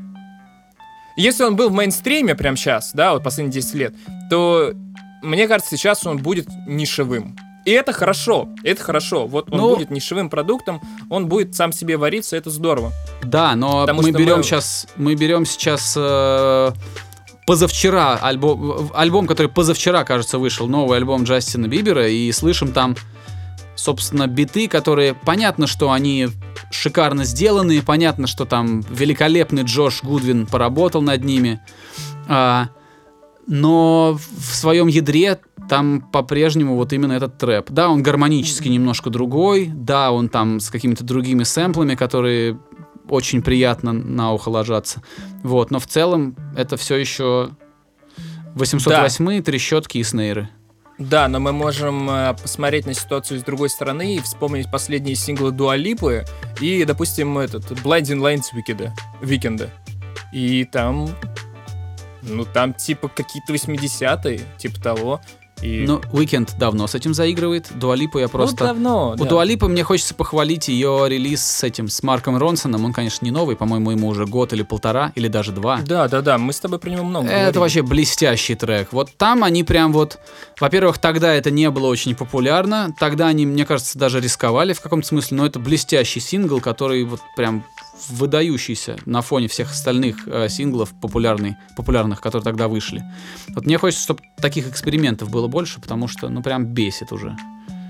[1.17, 3.93] Если он был в мейнстриме прямо сейчас, да, вот последние 10 лет,
[4.29, 4.71] то,
[5.23, 7.35] мне кажется, сейчас он будет нишевым.
[7.65, 9.27] И это хорошо, это хорошо.
[9.27, 12.93] Вот он Ну- будет нишевым продуктом, он будет сам себе вариться, это здорово.
[13.23, 16.71] Да, но Потому мы берем мы- сейчас, мы берем сейчас э,
[17.45, 22.95] позавчера альбом, альбом, который позавчера, кажется, вышел, новый альбом Джастина Бибера, и слышим там,
[23.77, 26.27] собственно, биты, которые, понятно, что они
[26.71, 31.61] шикарно сделаны, понятно, что там великолепный Джош Гудвин поработал над ними,
[32.27, 32.69] а,
[33.47, 37.69] но в своем ядре там по-прежнему вот именно этот трэп.
[37.69, 42.59] Да, он гармонически немножко другой, да, он там с какими-то другими сэмплами, которые
[43.09, 45.01] очень приятно на ухо ложатся.
[45.43, 47.51] Вот, но в целом это все еще
[48.55, 50.49] 808 трещотки и снейры.
[50.97, 55.51] Да, но мы можем э, посмотреть на ситуацию с другой стороны и вспомнить последние синглы
[55.51, 56.25] Дуалипы
[56.59, 59.69] и, допустим, этот Blinding Lights Weekend, Weekend.
[60.33, 61.09] И там,
[62.23, 65.21] ну там типа какие-то 80-е, типа того.
[65.61, 65.85] И...
[65.87, 67.67] Ну, Weekend давно с этим заигрывает.
[67.73, 68.65] Дуалипу я Ну, просто...
[68.65, 69.25] давно, У да.
[69.25, 72.85] Дуалипы мне хочется похвалить ее релиз с этим, с Марком Ронсоном.
[72.85, 75.79] Он, конечно, не новый, по-моему, ему уже год или полтора, или даже два.
[75.85, 77.57] Да, да, да, мы с тобой про него много Это говорили.
[77.57, 78.89] вообще блестящий трек.
[78.91, 80.19] Вот там они прям вот...
[80.59, 82.93] Во-первых, тогда это не было очень популярно.
[82.99, 85.37] Тогда они, мне кажется, даже рисковали в каком-то смысле.
[85.37, 87.63] Но это блестящий сингл, который вот прям
[88.09, 93.03] выдающийся на фоне всех остальных э, синглов популярный, популярных, которые тогда вышли.
[93.49, 97.35] Вот мне хочется, чтобы таких экспериментов было больше, потому что, ну, прям бесит уже.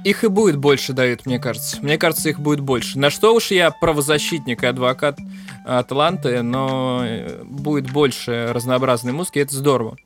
[0.03, 1.77] Их и будет больше, Давид, мне кажется.
[1.81, 2.97] Мне кажется, их будет больше.
[2.97, 5.19] На что уж я правозащитник и адвокат
[5.65, 9.97] Атланты, но э, будет больше разнообразной музыки, это здорово.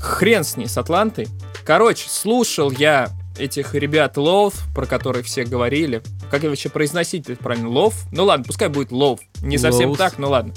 [0.00, 1.28] Хрен с ней, с Атлантой.
[1.64, 6.02] Короче, слушал я этих ребят Love, про которых все говорили.
[6.30, 7.68] Как я вообще произносить это правильно?
[7.68, 7.94] Love?
[8.12, 9.20] Ну ладно, пускай будет Love.
[9.42, 9.96] Не совсем Loves.
[9.96, 10.54] так, но ладно.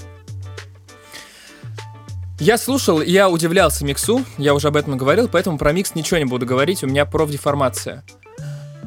[2.40, 6.26] Я слушал, я удивлялся миксу, я уже об этом говорил, поэтому про микс ничего не
[6.26, 8.04] буду говорить, у меня профдеформация.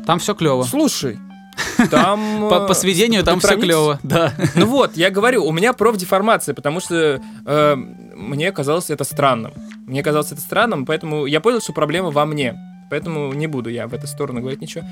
[0.06, 0.62] Там все клево.
[0.62, 1.18] Слушай,
[1.90, 2.48] там...
[2.48, 4.34] По, по э, сведению там все клево, да.
[4.54, 9.52] Ну вот, я говорю, у меня профдеформация, потому что э, мне казалось это странным.
[9.84, 12.54] Мне казалось это странным, поэтому я понял, что проблема во мне.
[12.90, 14.84] Поэтому не буду я в эту сторону говорить ничего.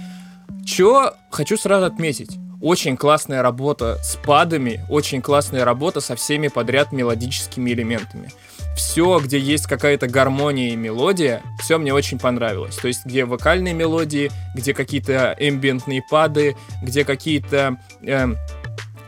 [0.65, 2.39] Чё хочу сразу отметить.
[2.61, 8.31] Очень классная работа с падами, очень классная работа со всеми подряд мелодическими элементами.
[8.77, 12.77] Все, где есть какая-то гармония и мелодия, все мне очень понравилось.
[12.77, 18.37] То есть, где вокальные мелодии, где какие-то эмбиентные пады, где какие-то эм,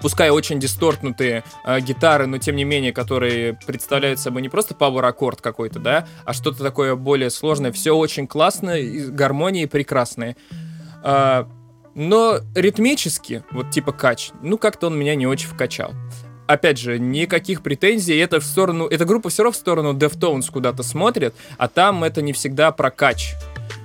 [0.01, 5.07] пускай очень дистортнутые э, гитары, но тем не менее, которые представляют собой не просто power
[5.07, 7.73] аккорд какой-то, да, а что-то такое более сложное.
[7.73, 10.37] Все очень классно, и гармонии прекрасные.
[11.03, 11.49] А,
[11.95, 15.93] но ритмически, вот типа кач, ну как-то он меня не очень вкачал.
[16.47, 20.83] Опять же, никаких претензий, это в сторону, эта группа все равно в сторону Deftones куда-то
[20.83, 23.35] смотрит, а там это не всегда про кач.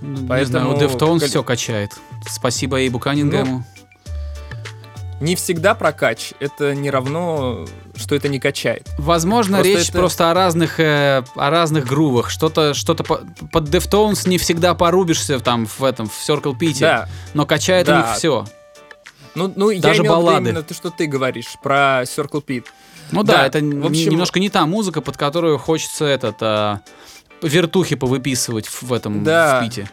[0.01, 1.91] Ну, Не Поэтому- знаю, у Deftones все качает.
[2.27, 3.63] Спасибо Эйбу Каннингему.
[5.21, 8.85] Не всегда про кач, это не равно, что это не качает.
[8.97, 12.29] Возможно, Просто речь это- просто о разных, э, о разных грувах.
[12.29, 17.07] Что-то, что-то по- под Deftones не всегда порубишься там в этом, в Circle Pit, Да,
[17.33, 17.97] но качает у Да.
[18.01, 18.45] них все.
[19.35, 20.49] ну, ну я Даже имел в виду баллады.
[20.49, 22.65] именно то, что ты говоришь про Circle Pit.
[23.11, 26.81] Ну да, Да, это в общем- немножко не та музыка, под которую хочется этот а,
[27.41, 29.59] вертухи повыписывать в этом Да.
[29.59, 29.89] в Пите.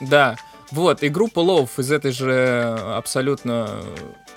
[0.00, 0.36] Да,
[0.70, 3.70] вот, и группа Love из этой же абсолютно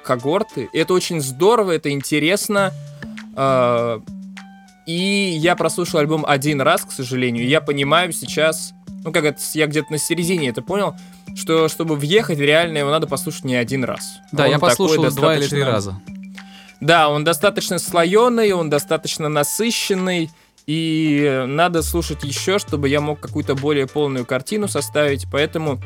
[0.04, 0.70] когорты.
[0.74, 2.74] Это очень здорово, это интересно.
[3.36, 4.02] А,
[4.86, 4.94] И
[5.38, 7.48] я прослушал альбом один раз, к сожалению.
[7.48, 10.96] Я понимаю сейчас, ну как это, я где-то на середине это понял,
[11.36, 14.18] что чтобы въехать в реально его надо послушать не один раз.
[14.32, 16.02] Да, Он я послушал два или три достаточно- раза.
[16.82, 20.32] Да, он достаточно слоеный, он достаточно насыщенный,
[20.66, 25.28] и надо слушать еще, чтобы я мог какую-то более полную картину составить.
[25.32, 25.80] Поэтому,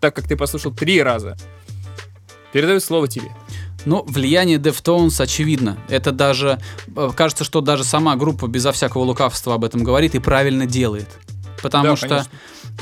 [0.00, 1.36] так как ты послушал три раза,
[2.52, 3.28] передаю слово тебе.
[3.86, 5.76] Ну, влияние Deftones очевидно.
[5.88, 6.58] Это даже,
[6.94, 11.08] э, кажется, что даже сама группа безо всякого лукавства об этом говорит и правильно делает.
[11.62, 12.30] Потому Да, что конечно.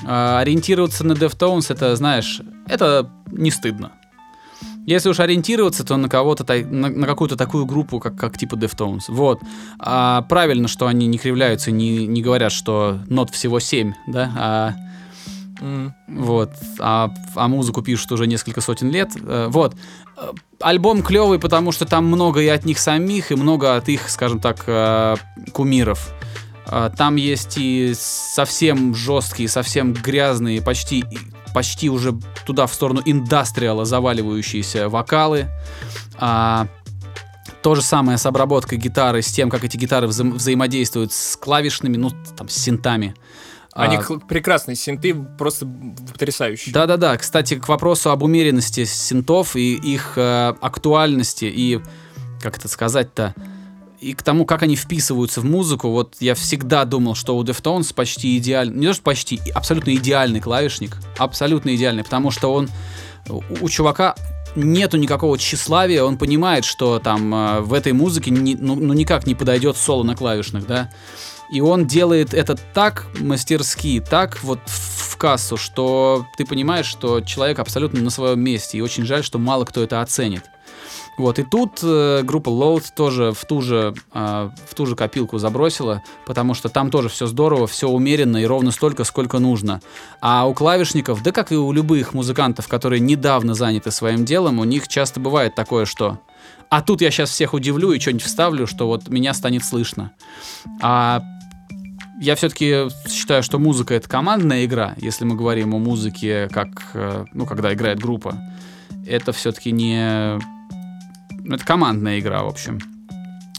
[0.07, 3.93] э, ориентироваться на Deftones, это, знаешь, это не стыдно.
[4.87, 9.03] Если уж ориентироваться, то на кого-то, на, на какую-то такую группу, как, как типа Deftones.
[9.09, 9.41] Вот.
[9.79, 14.75] А правильно, что они не кривляются, не, не говорят, что нот всего 7, да, а
[16.09, 19.11] Вот, а, а музыку пишут уже несколько сотен лет.
[19.21, 19.75] Э, Вот.
[20.17, 24.09] Э, Альбом клевый, потому что там много и от них самих, и много от их,
[24.09, 25.17] скажем так, э,
[25.53, 26.13] кумиров.
[26.99, 31.03] Там есть и совсем жесткие, совсем грязные, почти,
[31.55, 35.47] почти уже туда в сторону индастриала заваливающиеся вокалы.
[36.19, 36.67] А,
[37.63, 41.97] то же самое с обработкой гитары, с тем, как эти гитары вза- взаимодействуют с клавишными,
[41.97, 43.15] ну, там, с синтами.
[43.79, 45.67] Они А, прекрасные синты, просто
[46.13, 46.73] потрясающие.
[46.73, 47.17] да-да-да.
[47.17, 51.81] Кстати, к вопросу об умеренности синтов и их э, актуальности и,
[52.43, 53.35] как это сказать-то,
[54.01, 57.93] и к тому, как они вписываются в музыку, вот я всегда думал, что у Deftones
[57.95, 62.69] почти идеальный, не то что почти, абсолютно идеальный клавишник, абсолютно идеальный, потому что он,
[63.29, 64.15] у, у чувака
[64.55, 69.27] нету никакого тщеславия, он понимает, что там э, в этой музыке ни- ну, ну никак
[69.27, 70.91] не подойдет соло на клавишных, да,
[71.51, 77.59] и он делает это так мастерски, так вот в кассу, что ты понимаешь, что человек
[77.59, 78.79] абсолютно на своем месте.
[78.79, 80.45] И очень жаль, что мало кто это оценит.
[81.19, 85.39] Вот, и тут э, группа Load тоже в ту, же, э, в ту же копилку
[85.39, 89.81] забросила, потому что там тоже все здорово, все умеренно и ровно столько, сколько нужно.
[90.21, 94.65] А у клавишников, да как и у любых музыкантов, которые недавно заняты своим делом, у
[94.65, 96.19] них часто бывает такое, что
[96.71, 100.13] а тут я сейчас всех удивлю и что-нибудь вставлю, что вот меня станет слышно.
[100.81, 101.23] А
[102.21, 107.25] я все-таки считаю, что музыка это командная игра, если мы говорим о музыке, как, э,
[107.33, 108.37] ну, когда играет группа.
[109.07, 110.39] Это все-таки не...
[111.45, 112.81] ну, Это командная игра, в общем.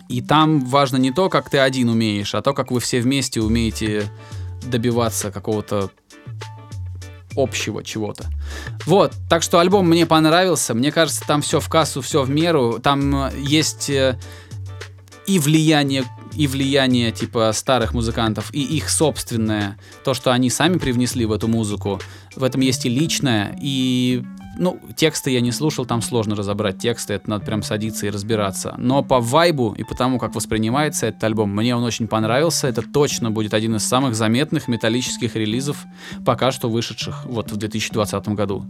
[0.10, 3.42] И там важно не то, как ты один умеешь, а то, как вы все вместе
[3.42, 4.10] умеете
[4.64, 5.92] добиваться какого-то
[7.36, 8.26] общего чего-то.
[8.86, 10.74] Вот, так что альбом мне понравился.
[10.74, 12.80] Мне кажется, там все в кассу, все в меру.
[12.82, 14.20] Там э, есть э,
[15.28, 16.04] и влияние
[16.40, 21.50] и влияние типа старых музыкантов, и их собственное, то, что они сами привнесли в эту
[21.50, 22.00] музыку,
[22.34, 24.24] в этом есть и личное, и
[24.58, 28.76] ну, тексты я не слушал, там сложно разобрать тексты, это надо прям садиться и разбираться.
[28.78, 32.70] Но по вайбу и по тому, как воспринимается этот альбом, мне он очень понравился.
[32.70, 35.84] Это точно будет один из самых заметных металлических релизов,
[36.26, 38.66] пока что вышедших вот в 2020 году.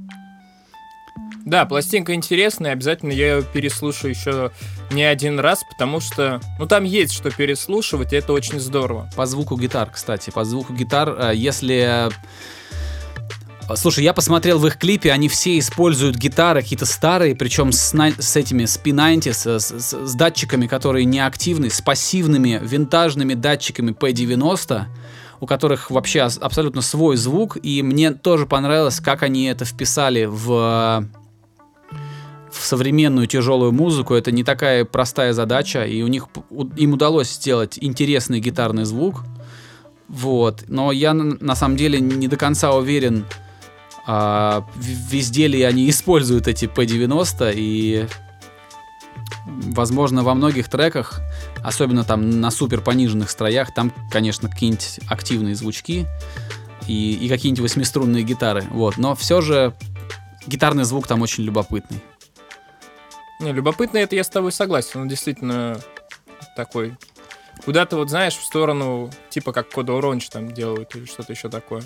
[1.46, 4.52] Да, пластинка интересная, обязательно я ее переслушаю еще
[4.92, 9.10] не один раз, потому что, ну, там есть что переслушивать, и это очень здорово.
[9.16, 12.10] По звуку гитар, кстати, по звуку гитар, э, если...
[13.76, 18.36] Слушай, я посмотрел в их клипе, они все используют гитары какие-то старые, причем с, с
[18.36, 24.86] этими с P90, с, с, с датчиками, которые неактивны, с пассивными винтажными датчиками P90,
[25.40, 31.08] у которых вообще абсолютно свой звук, и мне тоже понравилось, как они это вписали в
[32.52, 36.28] в современную тяжелую музыку это не такая простая задача, и у них
[36.78, 39.24] им удалось сделать интересный гитарный звук.
[40.08, 40.66] Вот.
[40.68, 43.26] Но я на самом деле не до конца уверен,
[44.06, 48.08] а, везде ли они используют эти P90, и
[49.46, 51.22] возможно во многих треках,
[51.64, 56.08] особенно там на супер пониженных строях, там, конечно, какие-нибудь активные звучки
[56.88, 58.64] и, и какие-нибудь восьмиструнные гитары.
[58.72, 58.98] Вот.
[58.98, 59.74] Но все же
[60.48, 62.02] гитарный звук там очень любопытный.
[63.40, 65.02] Не, любопытно это я с тобой согласен.
[65.02, 65.80] Он действительно
[66.56, 66.98] такой.
[67.64, 71.84] Куда-то вот, знаешь, в сторону, типа как Кода Оранж там делают или что-то еще такое.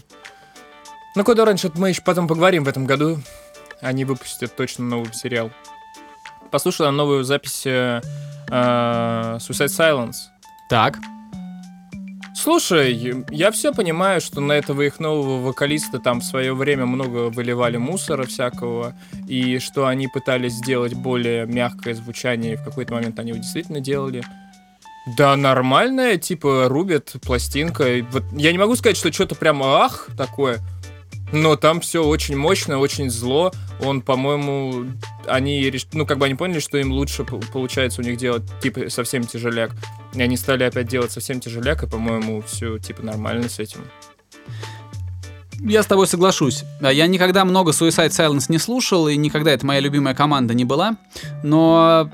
[1.15, 3.19] Ну, Кода Оранж, это мы еще потом поговорим в этом году.
[3.81, 5.51] Они выпустят точно новый сериал.
[6.51, 8.01] Послушала новую запись э,
[8.49, 10.15] э, Suicide Silence.
[10.69, 10.97] Так.
[12.43, 17.29] Слушай, я все понимаю, что на этого их нового вокалиста там в свое время много
[17.29, 18.93] выливали мусора всякого,
[19.29, 23.79] и что они пытались сделать более мягкое звучание, и в какой-то момент они его действительно
[23.79, 24.25] делали.
[25.17, 28.05] Да, нормальная, типа, рубят пластинка.
[28.11, 30.59] Вот я не могу сказать, что что-то прям ах такое,
[31.33, 33.51] но там все очень мощно, очень зло.
[33.81, 34.85] Он, по-моему,
[35.25, 39.23] они, ну, как бы они поняли, что им лучше получается у них делать, типа, совсем
[39.23, 39.71] тяжеляк.
[40.13, 43.81] И они стали опять делать совсем тяжеляк, и, по-моему, все, типа, нормально с этим.
[45.59, 46.65] Я с тобой соглашусь.
[46.81, 50.97] Я никогда много Suicide Silence не слушал, и никогда это моя любимая команда не была.
[51.41, 52.09] Но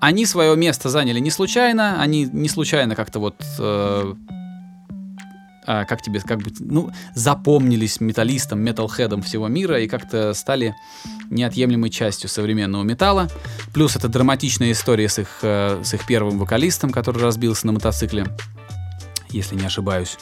[0.00, 4.14] они свое место заняли не случайно, они не случайно как-то вот э,
[5.72, 10.74] а, как тебе, как бы, ну, запомнились металлистам, металлхедам всего мира и как-то стали
[11.30, 13.28] неотъемлемой частью современного металла.
[13.72, 18.26] Плюс это драматичная история с их, э, с их первым вокалистом, который разбился на мотоцикле,
[19.28, 20.18] если не ошибаюсь.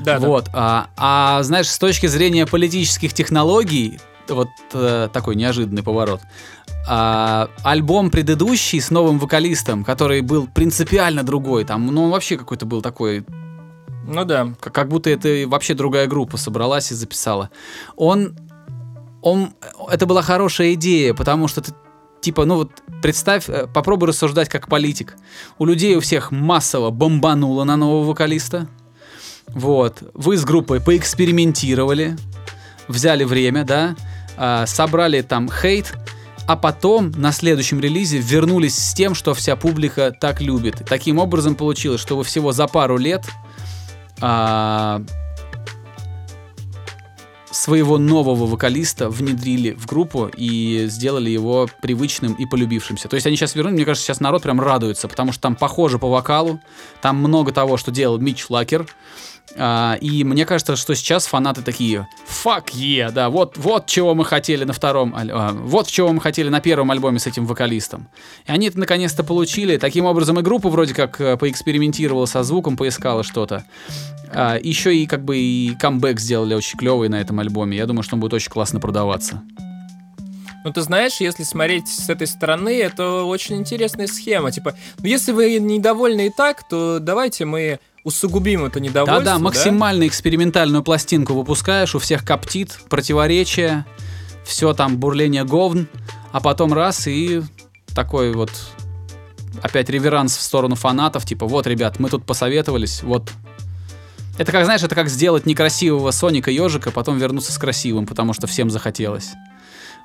[0.00, 0.46] Да, вот.
[0.46, 0.50] Да.
[0.96, 6.22] А, а знаешь, с точки зрения политических технологий, вот э, такой неожиданный поворот.
[6.88, 12.66] А, альбом предыдущий с новым вокалистом, который был принципиально другой, там, ну, он вообще какой-то
[12.66, 13.24] был такой
[14.08, 14.54] ну да.
[14.60, 17.50] Как, как будто это вообще другая группа собралась и записала.
[17.96, 18.36] Он,
[19.22, 19.54] он,
[19.90, 21.72] это была хорошая идея, потому что ты
[22.20, 25.16] Типа, ну вот представь, э, попробуй рассуждать как политик.
[25.58, 28.66] У людей у всех массово бомбануло на нового вокалиста.
[29.46, 30.02] Вот.
[30.14, 32.16] Вы с группой поэкспериментировали,
[32.88, 33.96] взяли время, да,
[34.36, 35.94] а, собрали там хейт,
[36.46, 40.82] а потом на следующем релизе вернулись с тем, что вся публика так любит.
[40.88, 43.24] Таким образом получилось, что вы всего за пару лет
[44.20, 45.02] а,
[47.50, 53.08] своего нового вокалиста внедрили в группу и сделали его привычным и полюбившимся.
[53.08, 55.98] То есть они сейчас вернули, мне кажется, сейчас народ прям радуется, потому что там похоже
[55.98, 56.60] по вокалу,
[57.00, 58.86] там много того, что делал Митч Лакер.
[59.56, 64.24] А, и мне кажется, что сейчас фанаты такие fuck yeah, да, вот, вот чего мы
[64.24, 68.08] хотели на втором, а, вот чего мы хотели на первом альбоме с этим вокалистом.
[68.46, 69.76] И они это наконец-то получили.
[69.76, 73.64] Таким образом и группа вроде как э, поэкспериментировала со звуком, поискала что-то.
[74.32, 77.76] А, еще и как бы и камбэк сделали очень клевый на этом альбоме.
[77.76, 79.42] Я думаю, что он будет очень классно продаваться.
[80.64, 84.50] Ну, ты знаешь, если смотреть с этой стороны, это очень интересная схема.
[84.50, 89.24] Типа, ну, если вы недовольны и так, то давайте мы усугубим это недовольство.
[89.24, 90.06] Да-да, максимально да?
[90.06, 93.86] экспериментальную пластинку выпускаешь, у всех коптит, противоречия,
[94.44, 95.88] все там бурление говн,
[96.32, 97.42] а потом раз и
[97.94, 98.50] такой вот
[99.62, 103.30] опять реверанс в сторону фанатов, типа, вот, ребят, мы тут посоветовались, вот.
[104.38, 108.46] Это как, знаешь, это как сделать некрасивого Соника ежика, потом вернуться с красивым, потому что
[108.46, 109.32] всем захотелось.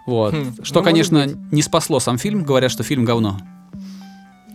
[0.08, 0.34] Вот.
[0.34, 3.40] Хм, что, ну, конечно, не спасло сам фильм, говорят, что фильм говно.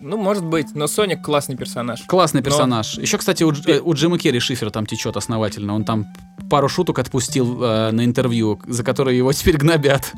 [0.01, 2.03] Ну, может быть, но Соник классный персонаж.
[2.07, 2.99] Классный Но- персонаж.
[2.99, 5.75] Еще, кстати, у, Дж- у Джима Керри шифер там течет основательно.
[5.75, 6.07] Он там
[6.51, 10.13] пару шуток отпустил э, на интервью, за которые его теперь гнобят.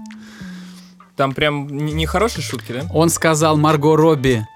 [1.16, 2.82] Там прям нехорошие шутки, да?
[2.92, 4.46] Он сказал Марго Робби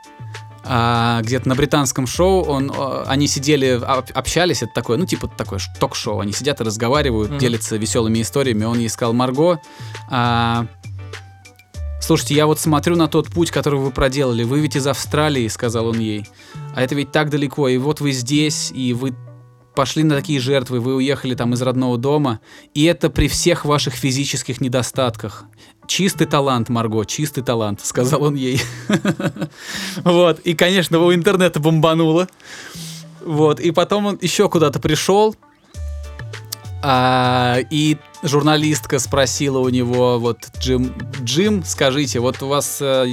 [0.66, 2.72] а, где-то на британском шоу, он,
[3.06, 7.38] они сидели, об- общались, это такое, ну, типа такое ток-шоу, они сидят и разговаривают, Мгм.
[7.38, 9.60] делятся веселыми историями, он ей сказал, Марго,
[10.08, 10.64] а,
[12.04, 15.88] слушайте, я вот смотрю на тот путь, который вы проделали, вы ведь из Австралии, сказал
[15.88, 16.26] он ей,
[16.74, 19.14] а это ведь так далеко, и вот вы здесь, и вы
[19.74, 22.40] пошли на такие жертвы, вы уехали там из родного дома,
[22.74, 25.46] и это при всех ваших физических недостатках.
[25.86, 28.60] Чистый талант, Марго, чистый талант, сказал он ей.
[30.04, 32.28] Вот, и, конечно, у интернета бомбануло.
[33.24, 35.34] Вот, и потом он еще куда-то пришел,
[36.86, 43.06] а, и журналистка спросила у него, вот, Джим, Джим, скажите, вот у вас, э,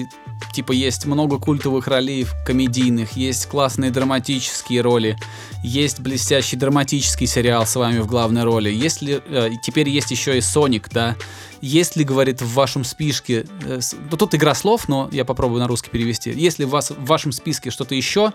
[0.53, 5.15] типа, есть много культовых ролей комедийных, есть классные драматические роли,
[5.63, 10.37] есть блестящий драматический сериал с вами в главной роли, есть ли, э, теперь есть еще
[10.37, 11.15] и Соник, да,
[11.61, 13.79] есть ли, говорит, в вашем списке, э,
[14.11, 17.05] ну тут игра слов, но я попробую на русский перевести, есть ли в, вас, в
[17.05, 18.33] вашем списке что-то еще,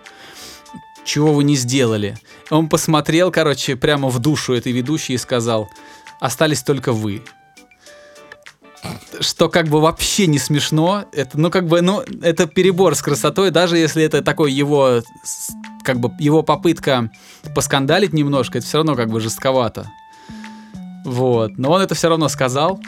[1.07, 2.19] чего вы не сделали?
[2.51, 5.69] Он посмотрел, короче, прямо в душу этой ведущей и сказал,
[6.21, 7.23] остались только вы.
[9.21, 13.51] Что как бы вообще не смешно, это, ну как бы, ну это перебор с красотой,
[13.51, 15.03] даже если это такой его,
[15.83, 17.11] как бы его попытка
[17.55, 19.91] поскандалить немножко, это все равно как бы жестковато.
[21.05, 22.81] Вот, но он это все равно сказал,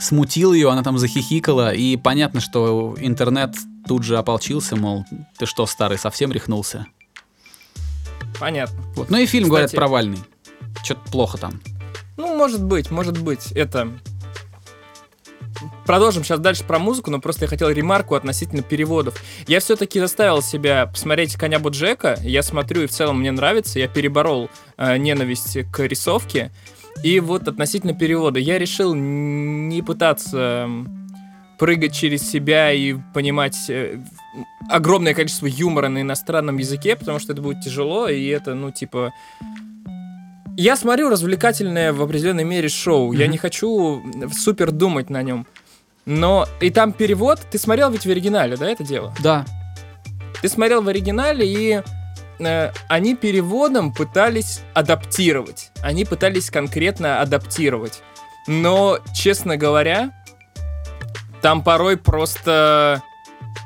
[0.00, 3.54] смутил ее, она там захихикала, и понятно, что интернет
[3.88, 5.04] тут же ополчился, мол,
[5.38, 6.86] ты что, старый, совсем рехнулся?
[8.38, 8.78] Понятно.
[8.94, 9.10] Вот.
[9.10, 10.18] Ну и фильм, говорят, Кстати- провальный.
[10.84, 11.60] Что-то плохо там.
[12.16, 13.88] Ну, может быть, может быть, это...
[15.86, 19.20] Продолжим сейчас дальше про музыку, но просто я хотел ремарку относительно переводов.
[19.48, 23.88] Я все-таки заставил себя посмотреть «Коня Боджека», я смотрю, и в целом мне нравится, я
[23.88, 26.52] переборол э, ненависть к рисовке,
[27.02, 30.68] и вот относительно перевода, я решил не пытаться
[31.58, 33.98] прыгать через себя и понимать э,
[34.68, 39.12] огромное количество юмора на иностранном языке, потому что это будет тяжело, и это, ну, типа,
[40.56, 43.12] я смотрю развлекательное в определенной мере шоу.
[43.12, 43.32] Я Мгм.
[43.32, 44.02] не хочу
[44.32, 45.46] супер думать на нем.
[46.04, 47.38] Но и там перевод.
[47.50, 49.14] Ты смотрел ведь в оригинале, да, это дело?
[49.22, 49.44] Да.
[50.40, 51.82] Ты смотрел в оригинале, и
[52.40, 55.70] э, они переводом пытались адаптировать.
[55.82, 58.02] Они пытались конкретно адаптировать.
[58.46, 60.12] Но, честно говоря,
[61.42, 63.02] там порой просто,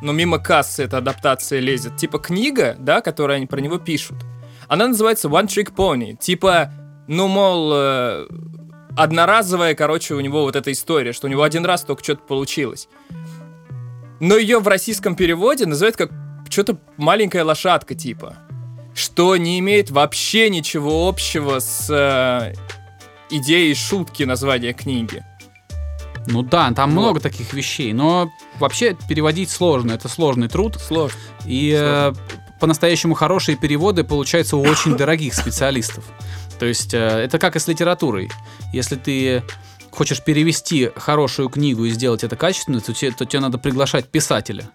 [0.01, 1.97] ну, мимо кассы эта адаптация лезет.
[1.97, 4.19] Типа книга, да, которую они про него пишут.
[4.69, 6.17] Она называется One Trick Pony.
[6.17, 6.73] Типа,
[7.07, 8.27] ну, мол, э,
[8.97, 12.89] одноразовая, короче, у него вот эта история, что у него один раз только что-то получилось.
[14.21, 16.11] Но ее в российском переводе называют как
[16.49, 18.39] что-то маленькая лошадка, типа.
[18.95, 22.55] Что не имеет вообще ничего общего с э,
[23.31, 25.25] идеей шутки названия книги.
[26.27, 27.01] Ну да, там Вот.
[27.01, 27.93] много таких вещей.
[27.93, 29.93] Но вообще переводить сложно.
[29.93, 30.77] Это сложный труд.
[30.81, 31.19] Сложно.
[31.45, 32.13] И э,
[32.61, 36.05] по-настоящему хорошие переводы получаются у очень дорогих специалистов.
[36.59, 38.31] То есть э, это как и с литературой.
[38.73, 39.43] Если ты
[39.91, 44.71] хочешь перевести хорошую книгу и сделать это качественно, то тебе, то тебе надо приглашать писателя.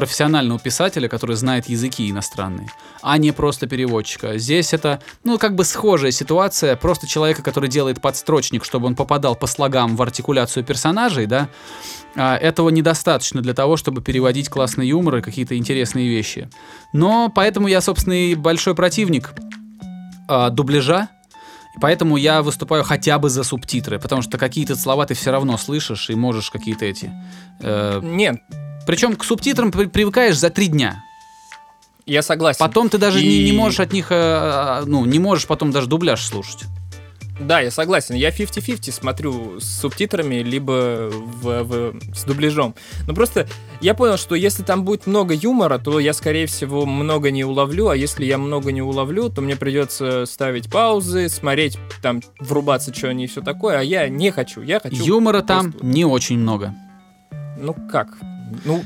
[0.00, 2.68] Профессионального писателя, который знает языки иностранные,
[3.02, 4.38] а не просто переводчика.
[4.38, 9.36] Здесь это, ну, как бы схожая ситуация, просто человека, который делает подстрочник, чтобы он попадал
[9.36, 11.50] по слогам в артикуляцию персонажей, да,
[12.16, 16.48] а, этого недостаточно для того, чтобы переводить классный юмор и какие-то интересные вещи.
[16.94, 19.34] Но поэтому я, собственно, и большой противник
[20.28, 21.10] а, дубляжа,
[21.78, 26.08] поэтому я выступаю хотя бы за субтитры, потому что какие-то слова ты все равно слышишь
[26.08, 27.12] и можешь какие-то эти...
[27.60, 28.40] э, Нет,
[28.90, 31.04] причем к субтитрам при- привыкаешь за три дня.
[32.06, 32.58] я согласен.
[32.58, 35.70] Потом ты даже не, не И- можешь от них, э, э, ну, не можешь потом
[35.70, 36.64] даже дубляж слушать.
[37.40, 38.16] Да, я согласен.
[38.16, 42.74] Я 50-50 смотрю с субтитрами, либо в, в- с дубляжом.
[43.06, 43.46] Но просто
[43.80, 47.88] я понял, что если там будет много юмора, то я, скорее всего, много не уловлю,
[47.88, 53.08] а если я много не уловлю, то мне придется ставить паузы, смотреть, там, врубаться, что
[53.08, 54.60] они и все такое, а я не хочу.
[54.62, 54.96] Я хочу...
[55.02, 56.74] Юмора там просто- не очень много.
[57.56, 58.08] Ну как?
[58.64, 58.82] Ну,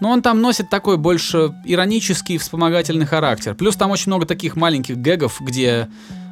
[0.00, 3.54] Но он там носит такой больше иронический вспомогательный характер.
[3.54, 5.88] Плюс там очень много таких маленьких гэгов, где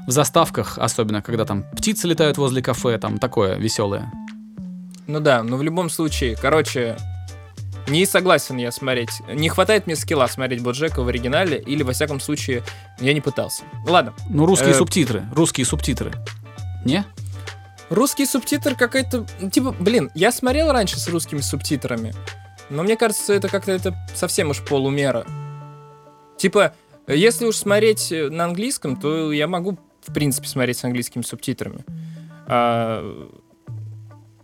[0.06, 4.10] в заставках, особенно когда там птицы летают возле кафе, там такое веселое.
[5.06, 6.96] ну да, но в любом случае, короче,
[7.88, 9.10] не согласен я смотреть.
[9.32, 12.62] Не хватает мне скилла смотреть Боджека в оригинале, или, во всяком случае,
[13.00, 13.62] я не пытался.
[13.86, 14.12] Ладно.
[14.30, 14.74] Ну, русские Э.
[14.74, 15.24] субтитры.
[15.34, 16.12] Русские субтитры.
[16.84, 17.04] Не?
[17.90, 19.24] Русский субтитр какой-то...
[19.52, 22.12] Типа, блин, я смотрел раньше с русскими субтитрами,
[22.70, 25.24] Но мне кажется, это как-то это совсем уж полумера.
[26.36, 26.74] Типа,
[27.06, 31.84] если уж смотреть на английском, то я могу, в принципе, смотреть с английскими субтитрами.
[32.46, 33.28] А,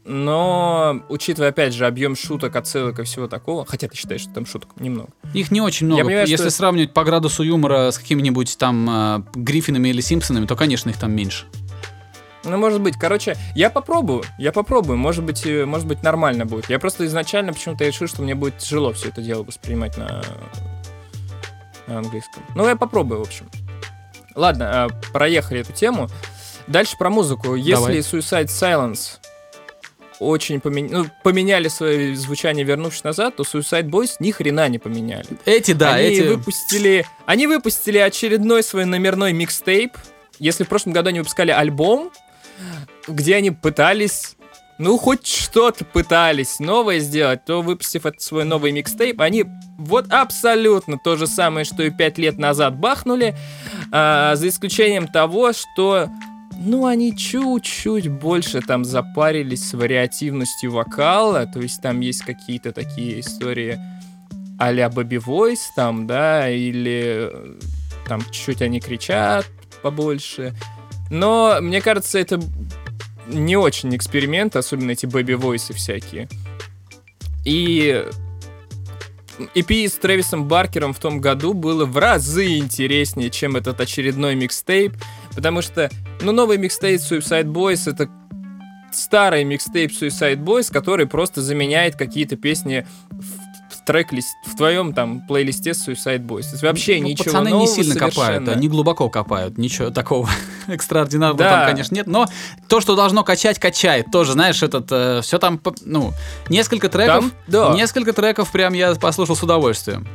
[0.04, 4.46] но, учитывая, опять же, объем шуток, отсылок и всего такого, хотя ты считаешь, что там
[4.46, 5.10] шуток немного.
[5.32, 6.02] Их не очень много.
[6.04, 10.56] понимаю, Если что- сравнивать по градусу юмора с какими-нибудь там э, Гриффинами или Симпсонами, то,
[10.56, 11.46] конечно, их там меньше.
[12.44, 12.96] Ну, может быть.
[12.96, 14.24] Короче, я попробую.
[14.38, 14.98] Я попробую.
[14.98, 16.68] Может быть, э, может быть, нормально будет.
[16.68, 20.22] Я просто изначально почему-то решил, что мне будет тяжело все это дело воспринимать на,
[21.86, 22.42] на английском.
[22.54, 23.48] Ну, я попробую, в общем.
[24.34, 26.08] Ладно, а, проехали эту тему.
[26.66, 27.54] Дальше про музыку.
[27.54, 27.98] Если Давай.
[27.98, 29.18] Suicide Silence
[30.22, 35.26] очень помен- ну, поменяли свое звучание, вернувшись назад, то Suicide Boys ни хрена не поменяли.
[35.44, 36.22] Эти, да, они эти...
[36.22, 39.96] выпустили, они выпустили очередной свой номерной микстейп.
[40.38, 42.10] Если в прошлом году они выпускали альбом,
[43.08, 44.36] где они пытались,
[44.78, 49.44] ну хоть что-то пытались новое сделать, то выпустив этот свой новый микстейп, они
[49.78, 53.34] вот абсолютно то же самое, что и пять лет назад бахнули,
[53.90, 56.08] а, за исключением того, что
[56.64, 63.20] ну, они чуть-чуть больше там запарились с вариативностью вокала, то есть там есть какие-то такие
[63.20, 63.78] истории
[64.58, 67.54] а-ля Baby Voice там, да, или э,
[68.06, 69.46] там чуть-чуть они кричат
[69.82, 70.54] побольше.
[71.12, 72.40] Но, мне кажется, это
[73.26, 76.26] не очень эксперимент, особенно эти Voice всякие.
[77.44, 78.02] И
[79.54, 84.96] EP с Трэвисом Баркером в том году было в разы интереснее, чем этот очередной микстейп,
[85.34, 85.90] потому что,
[86.22, 88.08] ну, новый микстейп Suicide Boys это
[88.90, 93.51] старый микстейп Suicide Boys, который просто заменяет какие-то песни в
[93.86, 96.42] трек-лист, в твоем там плейлисте Suicide Boys.
[96.42, 98.52] То есть вообще Ну, ничего Пацаны нового не сильно копают, совершенно.
[98.52, 99.58] они глубоко копают.
[99.58, 100.28] Ничего такого
[100.68, 101.50] экстраординарного Да.
[101.50, 102.06] там, конечно, нет.
[102.06, 102.26] Но
[102.68, 104.06] то, что должно качать, качает.
[104.12, 106.12] Тоже, знаешь, этот все там, ну,
[106.48, 107.24] несколько треков.
[107.24, 107.72] Там, да.
[107.74, 110.06] Несколько треков прям я послушал с удовольствием.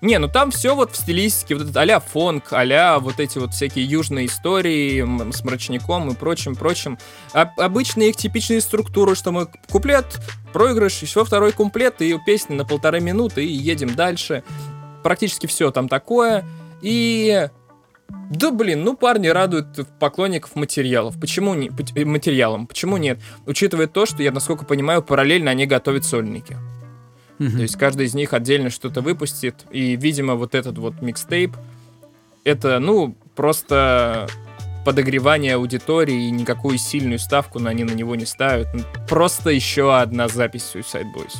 [0.00, 3.52] Не, ну там все вот в стилистике, вот этот а-ля фонк, а вот эти вот
[3.52, 6.98] всякие южные истории с мрачником и прочим, прочим.
[7.34, 10.18] А- обычные их типичные структуры, что мы куплет,
[10.54, 14.42] проигрыш, еще второй куплет, и песня на полторы минуты, и едем дальше.
[15.02, 16.44] Практически все там такое.
[16.80, 17.48] И...
[18.30, 21.20] Да блин, ну парни радуют поклонников материалов.
[21.20, 22.66] Почему не э, материалом?
[22.66, 23.20] Почему нет?
[23.46, 26.56] Учитывая то, что я, насколько понимаю, параллельно они готовят сольники.
[27.40, 27.56] Мгм.
[27.56, 29.64] То есть каждый из них отдельно что-то выпустит.
[29.72, 31.56] И, видимо, вот этот вот микстейп,
[32.44, 34.28] это, ну, просто
[34.84, 38.68] подогревание аудитории, и никакую сильную ставку на- они на него не ставят.
[39.08, 41.34] Просто еще одна запись Suicide Boys.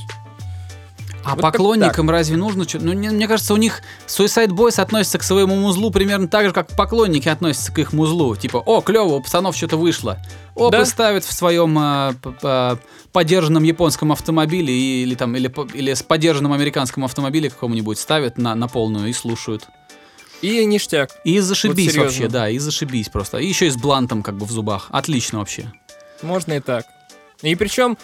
[1.23, 2.65] А Вот поклонникам разве нужно?
[2.65, 6.47] чё- Ну, не- мне кажется, у них Suicide Boys относится к своему музлу примерно так
[6.47, 8.35] же, как поклонники относятся к их музлу.
[8.37, 10.19] Типа, о, клево, у пацанов что-то вышло.
[10.55, 10.85] Оп, Да.
[10.87, 12.79] ставят в своем э, п- п-
[13.13, 18.67] подержанном японском автомобиле или там или, или с подержанным американском автомобиле какому-нибудь ставят на, на
[18.69, 19.65] полную и слушают.
[20.43, 21.11] И ништяк.
[21.25, 22.03] И зашибись серьезно.
[22.05, 23.37] вообще, да, и зашибись просто.
[23.39, 24.87] И еще и с блантом как бы в зубах.
[24.91, 25.71] Отлично вообще.
[26.23, 26.87] Можно и так.
[27.43, 27.99] И причем,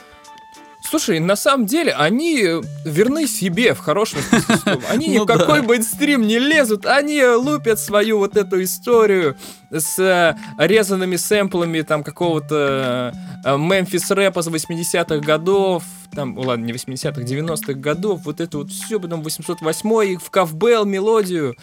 [0.86, 4.78] слушай, на самом деле они э, верны себе в хорошем смысле.
[4.88, 9.36] Они ни Ну в какой мейнстрим не лезут, они лупят свою вот эту историю
[9.70, 13.12] с э, резанными сэмплами там какого-то
[13.44, 15.82] э, Мемфис рэпа с 80-х годов,
[16.12, 20.84] там, ладно, не 80-х, 90-х годов, вот это вот все, потом 808 и в ковбел
[20.84, 21.56] мелодию.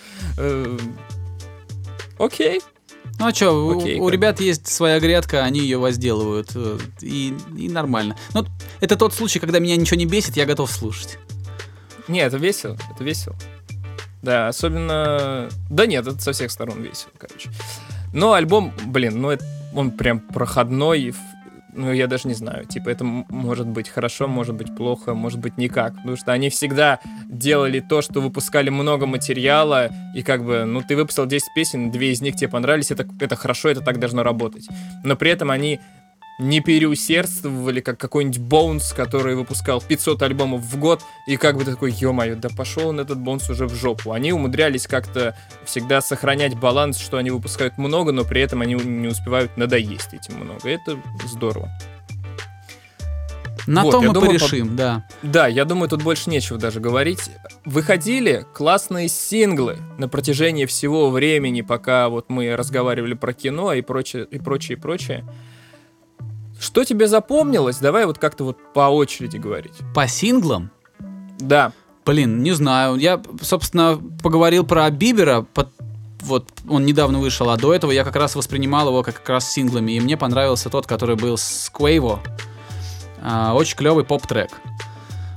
[2.20, 2.62] Окей.
[3.20, 6.50] Ну а что, у, Окей, у ребят есть своя грядка, они ее возделывают.
[6.56, 8.18] э, И, и нормально.
[8.34, 8.46] Ну,
[8.82, 11.18] это тот случай, когда меня ничего не бесит, я готов слушать.
[12.08, 13.36] Не, это весело, это весело.
[14.22, 15.50] Да, особенно...
[15.70, 17.50] Да нет, это со всех сторон весело, короче.
[18.14, 21.14] Но альбом, блин, ну это, он прям проходной,
[21.76, 25.58] ну я даже не знаю, типа это может быть хорошо, может быть плохо, может быть
[25.58, 27.00] никак, потому что они всегда
[27.30, 32.12] делали то, что выпускали много материала, и как бы, ну ты выпустил 10 песен, две
[32.12, 34.68] из них тебе понравились, это, это хорошо, это так должно работать.
[35.04, 35.80] Но при этом они
[36.40, 41.72] не переусердствовали, как какой-нибудь Боунс, который выпускал 500 альбомов в год, и как бы ты
[41.72, 44.12] такой, ё-моё, да пошел он этот Боунс уже в жопу.
[44.12, 49.08] Они умудрялись как-то всегда сохранять баланс, что они выпускают много, но при этом они не
[49.08, 50.70] успевают надоесть этим много.
[50.70, 51.70] Это здорово.
[53.66, 55.06] На Вот, том я мы думаю, порешим, да.
[55.22, 57.30] Да, я думаю, тут больше нечего даже говорить.
[57.64, 64.26] Выходили классные синглы на протяжении всего времени, пока вот мы разговаривали про кино и прочее,
[64.30, 65.24] и прочее, и прочее.
[66.64, 67.78] Что тебе запомнилось?
[67.80, 69.74] Давай вот как-то вот по очереди говорить.
[69.94, 70.72] По синглам?
[71.38, 71.74] Да.
[72.06, 72.96] Блин, не знаю.
[72.96, 75.42] Я, собственно, поговорил про Бибера.
[75.54, 75.70] под-
[76.22, 79.52] Вот он недавно вышел, а до этого я как раз воспринимал его как, как раз
[79.52, 79.92] синглами.
[79.92, 82.20] И мне понравился тот, который был с Quavo.
[83.22, 84.50] А, очень клевый поп-трек.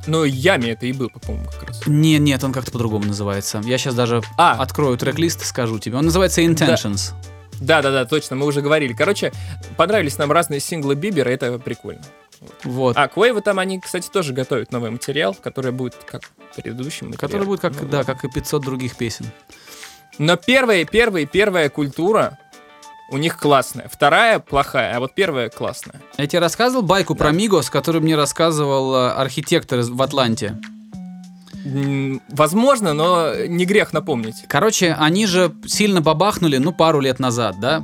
[0.07, 1.83] Ну, Ями это и был, по-моему, как раз.
[1.89, 3.61] Не, нет, он как-то по-другому называется.
[3.65, 5.97] Я сейчас даже А, открою трек-лист и скажу тебе.
[5.99, 7.13] Он называется Intentions.
[7.61, 8.93] Да-да-да, точно, мы уже говорили.
[8.93, 9.33] Короче,
[9.77, 12.03] понравились нам разные синглы Бибера, это прикольно.
[12.65, 12.97] Вот.
[12.97, 16.23] А, Квейва там, они, кстати, тоже готовят новый материал, который будет как
[16.55, 19.27] предыдущим который будет как, да, как и 500 других песен.
[20.19, 22.39] Но первая, первая, первая культура
[23.11, 23.89] у них классная.
[23.93, 26.01] Вторая плохая, а вот первая классная.
[26.19, 27.25] Я тебе рассказывал байку Да.
[27.25, 30.59] про Мигос, который мне рассказывал э, архитектор в Атланте.
[32.31, 34.45] Возможно, но не грех напомнить.
[34.49, 37.83] Короче, они же сильно бабахнули, ну, пару лет назад, да?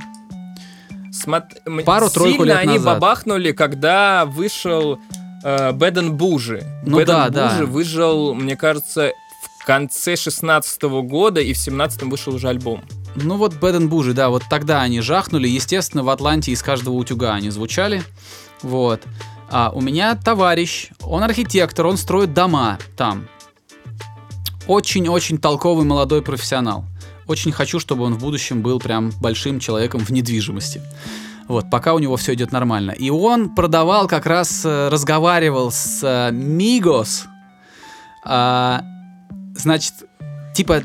[1.11, 2.95] Смот- Пару-тройку сильно лет они назад.
[2.95, 4.99] бабахнули, когда вышел
[5.43, 6.63] э, Бэден Бужи.
[6.85, 7.49] Ну Бэден да, да.
[7.49, 9.11] Бужи вышел, мне кажется,
[9.59, 12.81] в конце 16 года, и в 17 вышел уже альбом.
[13.15, 15.47] Ну вот Бэден Бужи, да, вот тогда они жахнули.
[15.47, 18.01] Естественно, в Атланте из каждого утюга они звучали.
[18.63, 19.01] Вот.
[19.51, 23.27] А у меня товарищ, он архитектор, он строит дома там.
[24.67, 26.85] Очень-очень толковый молодой профессионал.
[27.27, 30.81] Очень хочу, чтобы он в будущем был прям большим человеком в недвижимости.
[31.47, 32.91] Вот, пока у него все идет нормально.
[32.91, 37.25] И он продавал, как раз э, разговаривал с э, Мигос.
[38.23, 38.81] А,
[39.55, 39.93] значит,
[40.55, 40.83] типа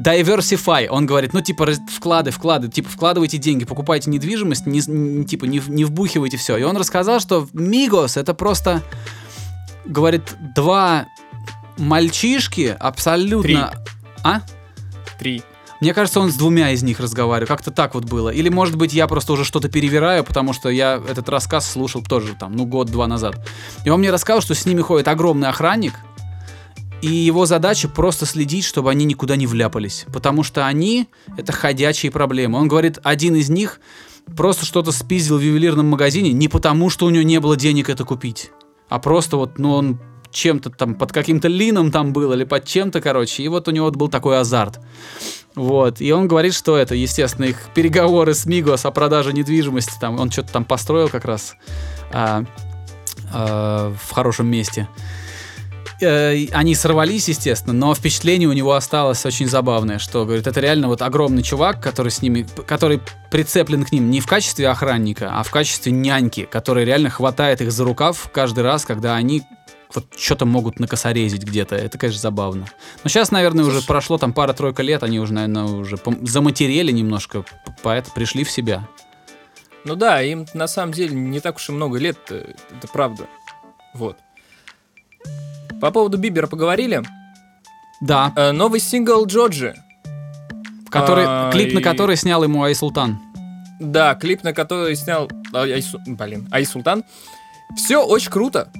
[0.00, 0.88] diversify.
[0.88, 5.62] Он говорит, ну типа вклады, вклады, типа вкладывайте деньги, покупайте недвижимость, не, не- типа не,
[5.68, 6.56] не вбухивайте все.
[6.56, 8.82] И он рассказал, что Мигос это просто,
[9.84, 10.22] говорит,
[10.56, 11.06] два
[11.80, 13.74] мальчишки абсолютно...
[14.22, 14.42] А?
[15.18, 15.42] Три.
[15.80, 17.48] Мне кажется, он с двумя из них разговаривал.
[17.48, 18.28] Как-то так вот было.
[18.28, 22.34] Или, может быть, я просто уже что-то перевираю, потому что я этот рассказ слушал тоже
[22.38, 23.48] там, ну, год-два назад.
[23.84, 25.94] И он мне рассказал, что с ними ходит огромный охранник,
[27.00, 30.04] и его задача просто следить, чтобы они никуда не вляпались.
[30.12, 31.08] Потому что они—
[31.38, 32.58] это ходячие проблемы.
[32.58, 33.80] Он говорит, один из них
[34.36, 38.04] просто что-то спиздил в ювелирном магазине не потому, что у него не было денег это
[38.04, 38.50] купить,
[38.88, 40.00] а просто вот, ну, он
[40.30, 43.90] чем-то там, под каким-то лином там был или под чем-то, короче, и вот у него
[43.90, 44.80] был такой азарт.
[45.54, 50.18] Вот, и он говорит, что это, естественно, их переговоры с Мигос о продаже недвижимости, там,
[50.20, 51.54] он что-то там построил как раз
[52.12, 52.44] а,
[53.32, 54.88] а, в хорошем месте.
[56.00, 60.88] Э, Они сорвались, естественно, но впечатление у него осталось очень забавное, что, говорит, это реально
[60.88, 63.00] вот огромный чувак, который с ними, который
[63.30, 67.70] прицеплен к ним не в качестве охранника, а в качестве няньки, который реально хватает их
[67.70, 69.42] за рукав каждый раз, когда они
[69.94, 71.76] вот что-то могут накосорезить где-то.
[71.76, 72.66] Это, конечно, забавно.
[73.02, 73.86] Но сейчас, наверное, уже Слушай.
[73.86, 77.48] прошло там пара-тройка лет, они уже, наверное, уже заматерели немножко, п-
[77.82, 78.86] поэт пришли в себя.
[79.84, 83.26] Ну да, им на самом деле не так уж и много лет, это правда.
[83.94, 84.18] Вот.
[85.80, 87.02] По поводу Бибера поговорили.
[88.00, 89.74] Да, Э, новый сингл Джоджи.
[90.90, 93.20] который, А, клип, на и- который снял ему Ай Султан.
[93.78, 97.04] Да, клип, на который снял а, Айсу- блин, Ай Султан.
[97.76, 98.70] Все очень круто.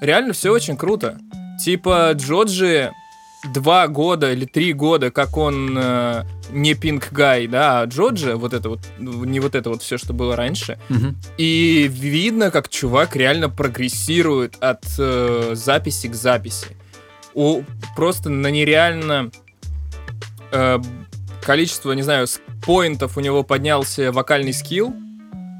[0.00, 1.18] Реально все очень круто.
[1.62, 2.92] Типа Джоджи
[3.52, 8.52] два года или три года, как он э, не Пинк Гай, да, а Джоджи, вот
[8.52, 10.78] это вот, не вот это вот все, что было раньше.
[10.88, 11.16] Мгм.
[11.36, 16.76] И видно, как чувак реально прогрессирует от э, записи к записи.
[17.34, 17.62] У,
[17.94, 19.30] просто на нереально
[20.50, 20.78] э,
[21.42, 22.26] количество, не знаю,
[22.64, 24.94] поинтов у него поднялся вокальный скилл.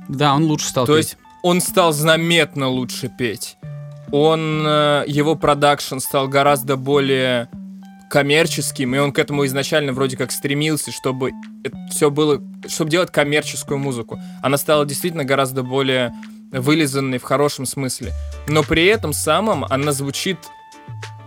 [0.09, 1.05] Да, он лучше стал То петь.
[1.05, 3.58] есть он стал заметно лучше петь.
[4.11, 7.49] Он, э, его продакшн стал гораздо более
[8.09, 11.33] коммерческим, и он к этому изначально вроде как стремился, чтобы
[11.91, 14.19] все было, чтобы делать коммерческую музыку.
[14.43, 16.15] Она стала действительно гораздо более
[16.51, 18.13] вылизанной в хорошем смысле.
[18.47, 20.39] Но при этом самом она звучит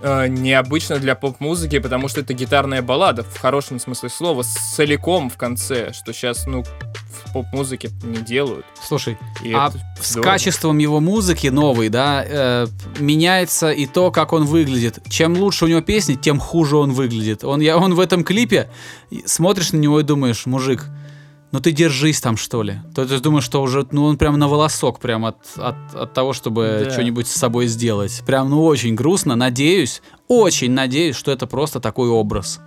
[0.01, 5.29] э, необычно для поп-музыки, потому что это гитарная баллада в хорошем смысле слова, с соляком
[5.29, 8.65] в конце, что сейчас, ну, в поп-музыке не делают.
[8.83, 9.71] Слушай, И а
[10.01, 10.31] с здорово.
[10.31, 12.67] качеством его музыки новой, да, э,
[12.99, 14.99] меняется и то, как он выглядит.
[15.09, 17.43] Чем лучше у него песни, тем хуже он выглядит.
[17.43, 18.69] Он, я, он в этом клипе,
[19.25, 20.87] смотришь на него и думаешь, мужик,
[21.51, 22.79] ну ты держись там, что ли.
[22.95, 26.33] То есть думаешь, что уже, ну он прям на волосок, прям от, от, от того,
[26.33, 26.91] чтобы Да.
[26.91, 28.23] что-нибудь с собой сделать.
[28.25, 29.35] Прям, ну очень грустно.
[29.35, 32.59] Надеюсь, очень надеюсь, что это просто такой образ.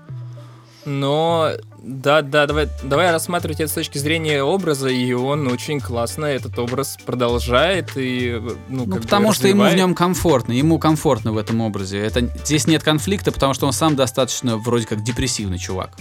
[0.86, 1.50] Но
[1.82, 6.58] да, да, давай, давай рассматривать это с точки зрения образа, и он очень классно этот
[6.58, 11.62] образ продолжает и ну, Ну, потому что ему в нем комфортно, ему комфортно в этом
[11.62, 12.00] образе.
[12.00, 15.92] Это, здесь нет конфликта, потому что он сам достаточно вроде как депрессивный чувак.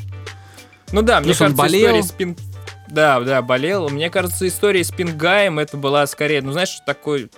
[0.92, 1.82] Ну да, мне Плюс он кажется, болел.
[1.82, 2.38] история с Пин...
[2.88, 3.90] Да, да, болел.
[3.90, 7.30] Мне кажется, история с Пингаем это была скорее, ну знаешь, такой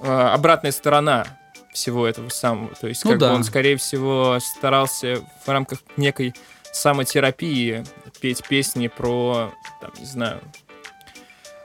[0.00, 1.26] э, обратная сторона
[1.72, 2.74] всего этого самого.
[2.74, 3.34] То есть, Ну как бы да.
[3.34, 6.34] он, скорее всего, старался в рамках некой
[6.72, 7.84] самотерапии
[8.20, 10.40] петь песни про, там, не знаю,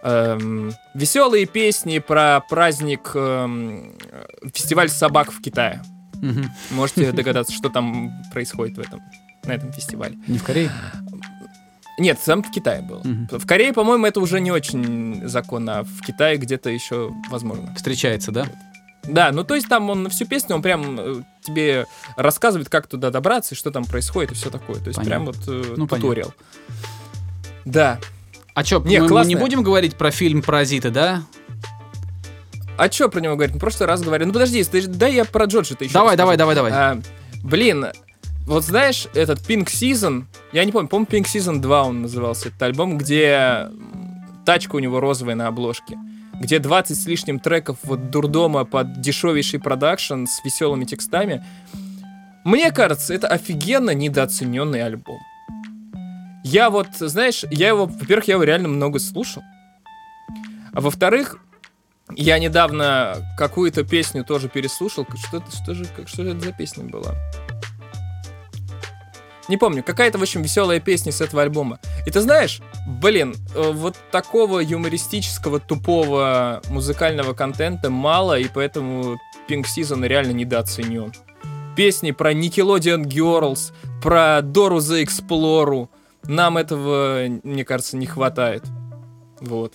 [0.04, 3.98] эм, веселые песни про праздник эм,
[4.54, 5.82] фестиваль собак в Китае.
[6.16, 6.50] Мгм.
[6.72, 9.02] Можете догадаться, что там происходит в этом
[9.44, 10.18] на этом фестивале.
[10.28, 10.72] Не в Корее?
[11.98, 13.02] Нет, сам в Китае был.
[13.04, 13.28] Мгм.
[13.32, 17.74] В Корее, по-моему, это уже не очень законно, а в Китае где-то еще возможно.
[17.76, 18.48] Встречается, да?
[19.04, 21.86] Да, ну то есть там он на всю песню, он прям э, тебе
[22.18, 24.78] рассказывает, как туда добраться, и что там происходит, и все такое.
[24.78, 25.10] То есть Понятно.
[25.10, 26.10] прям вот э, Ну, понятно.
[26.10, 26.34] туториал.
[27.66, 28.00] Да.
[28.56, 31.24] А чё, Не, мы, мы не будем говорить про фильм «Паразиты», да?
[32.78, 33.54] А что про него говорить?
[33.54, 34.26] Ну, в прошлый раз говорю.
[34.26, 36.72] Ну подожди, ты дай я про Джорджа-то еще Давай, давай, давай, давай.
[36.74, 37.02] А,
[37.44, 37.88] блин,
[38.46, 42.62] вот знаешь, этот Pink Season, я не помню, по-моему, Pink Season 2 он назывался, этот
[42.62, 43.70] альбом, где
[44.46, 45.98] тачка у него розовая на обложке,
[46.40, 51.44] где 20 с лишним треков вот дурдома под дешевейший продакшн с веселыми текстами.
[52.44, 55.20] Мне кажется, это офигенно недооцененный альбом.
[56.44, 59.42] Я вот, знаешь, я его, во-первых, я его реально много слушал.
[60.74, 61.40] А во-вторых,
[62.16, 65.08] я недавно какую-то песню тоже переслушал.
[65.16, 67.16] Что, что же, как, что это за песня была?
[69.48, 71.80] Не помню, какая-то, в общем, веселая песня с этого альбома.
[72.06, 79.18] И ты знаешь, блин, э, вот такого юмористического, тупого музыкального контента мало, и поэтому
[79.48, 81.14] Pink Season реально недооценен.
[81.76, 83.72] Песни про Nickelodeon Girls,
[84.02, 85.90] про Дору за Эксплору.
[86.24, 88.64] Нам этого, мне кажется, не хватает.
[89.42, 89.74] Вот.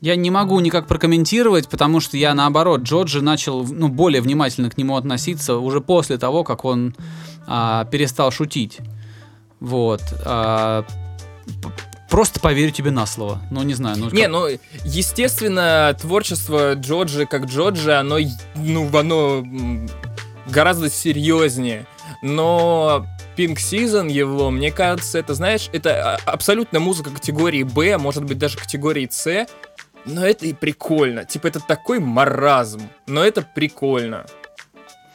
[0.00, 4.78] Я не могу никак прокомментировать, потому что я, наоборот, Джорджи начал ну, более внимательно к
[4.78, 6.94] нему относиться уже после того, как он
[7.46, 8.78] а, перестал шутить.
[9.60, 10.00] Вот.
[10.24, 10.84] а,
[12.08, 13.40] просто поверю тебе на слово.
[13.50, 13.98] Ну, не знаю.
[13.98, 14.46] Ну, Не, как- ну,
[14.84, 18.16] естественно, творчество Джорджи как Джорджи, оно,
[18.56, 19.44] ну, оно
[20.46, 21.86] гораздо серьезнее.
[22.22, 28.24] Но Pink Season его, мне кажется, это, знаешь, это а, абсолютно музыка категории Б, может
[28.24, 29.46] быть, даже категории С.
[30.04, 31.24] Но это и прикольно.
[31.24, 32.82] Типа, это такой маразм.
[33.06, 34.26] Но это прикольно.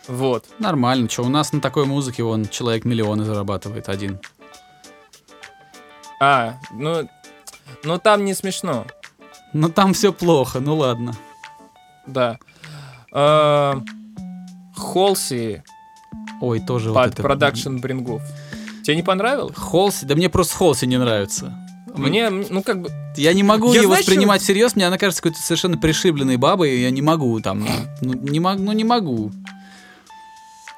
[0.07, 0.45] Вот.
[0.59, 1.09] Нормально.
[1.09, 4.19] Что, у нас на такой музыке вон человек миллионы зарабатывает один.
[6.21, 7.09] А, ну,
[7.83, 8.85] ну там не смешно.
[9.53, 11.13] Ну, там все плохо, ну ладно.
[12.05, 12.37] Да.
[13.11, 13.81] А,
[14.75, 15.63] Холси
[16.41, 17.23] Ой, тоже вот под это...
[17.23, 18.21] продакшн брингов.
[18.83, 19.55] Тебе не понравилось?
[19.55, 21.57] Холси, да мне просто Холси не нравится.
[21.97, 25.21] Мне, ну как бы, Я не могу Я ее знаешь, воспринимать всерьез, мне она кажется
[25.21, 27.67] какой-то совершенно пришибленной бабой, я не могу там,
[28.01, 29.31] ну не, мог, ну, не могу.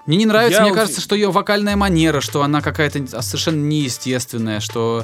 [0.06, 3.62] Мне не нравится, Я мне вот- кажется, что ее вокальная манера, что она какая-то совершенно
[3.66, 5.04] неестественная, что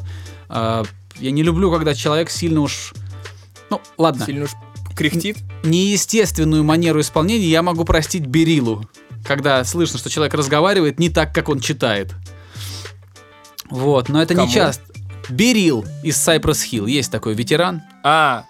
[0.50, 0.84] э,
[1.20, 2.94] я не люблю, когда человек сильно уж...
[3.70, 4.52] Ну, ладно, сильно уж
[4.96, 5.38] кряхтит.
[5.64, 8.88] неестественную манеру исполнения я могу простить Берилу,
[9.26, 12.14] когда слышно, что человек разговаривает не так, как он читает.
[13.70, 14.48] Вот, но это Кому?
[14.48, 14.93] не часто.
[15.30, 17.82] Берил из Cypress Hill, есть такой ветеран.
[18.04, 18.46] А,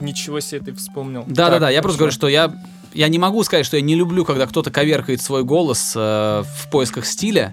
[0.00, 1.24] ничего себе ты вспомнил.
[1.26, 2.52] Да-да-да, я просто говорю, что я,
[2.94, 6.70] я не могу сказать, что я не люблю, когда кто-то коверкает свой голос э, в
[6.70, 7.52] поисках стиля,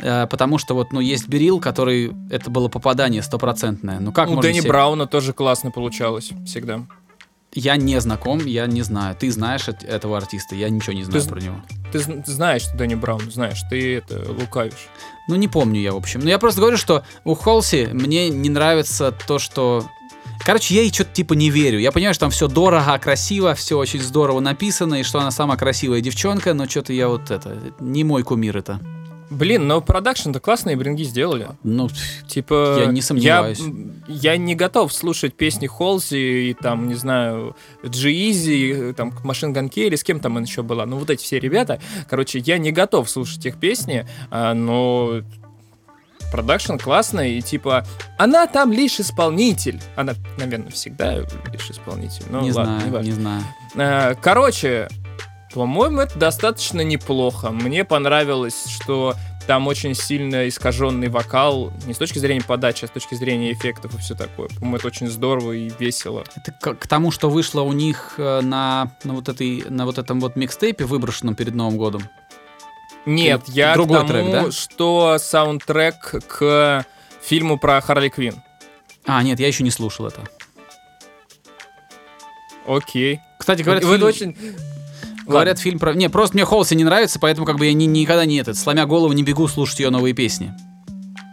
[0.00, 3.98] э, потому что вот, ну, есть Берил, который, это было попадание стопроцентное.
[4.00, 6.80] Ну, как У Дэнни себе- Брауна тоже классно получалось всегда.
[7.54, 9.16] Я не знаком, я не знаю.
[9.18, 11.56] Ты знаешь эт- этого артиста, я ничего не знаю Ты про него.
[11.90, 14.88] Ты зн- знаешь, что Дэнни Браун, знаешь, ты это лукавишь.
[15.28, 16.20] Ну, не помню я, в общем.
[16.20, 19.84] Но я просто говорю, что у Холси мне не нравится то, что...
[20.44, 21.78] Короче, я ей что-то типа не верю.
[21.78, 25.58] Я понимаю, что там все дорого, красиво, все очень здорово написано, и что она самая
[25.58, 27.74] красивая девчонка, но что-то я вот это...
[27.78, 28.80] Не мой кумир это.
[29.30, 31.48] Блин, но продакшн-то классные бринги сделали.
[31.62, 31.88] Ну,
[32.26, 32.76] Типа...
[32.80, 33.60] Я не сомневаюсь.
[34.08, 39.86] Я, я не готов слушать песни Холзи и там, не знаю, Джиизи, там, Машин Ганке
[39.86, 40.86] или с кем там она еще была.
[40.86, 41.80] Ну, вот эти все ребята.
[42.08, 45.22] Короче, я не готов слушать их песни, а, но
[46.30, 49.80] продакшн классный, и типа, она там лишь исполнитель.
[49.96, 52.24] Она, наверное, всегда лишь исполнитель.
[52.30, 53.06] Ну, не ладно, знаю, важно.
[53.06, 53.42] не знаю.
[53.74, 54.88] Э, Короче,
[55.52, 57.50] по-моему, это достаточно неплохо.
[57.50, 59.14] Мне понравилось, что
[59.46, 63.94] там очень сильно искаженный вокал, не с точки зрения подачи, а с точки зрения эффектов
[63.94, 64.48] и все такое.
[64.48, 66.24] По-моему, это очень здорово и весело.
[66.36, 69.96] Это к, к тому, что вышло у них э, на, на, вот этой, на вот
[69.96, 72.02] этом вот микстейпе, выброшенном перед Новым годом.
[73.06, 74.52] Нет, Ты- я другой к тому, трек, да?
[74.52, 75.96] что саундтрек
[76.28, 76.84] к
[77.22, 78.42] фильму про Харли Квин.
[79.06, 80.24] А, нет, я еще не слушал это.
[82.66, 83.20] Окей.
[83.38, 84.36] Кстати, говорят, Вот фильм- очень...
[85.28, 85.94] Говорят, фильм про...
[85.94, 88.86] Не, просто мне Холси не нравится, поэтому как бы я ни- никогда не этот, сломя
[88.86, 90.54] голову, не бегу слушать ее новые песни.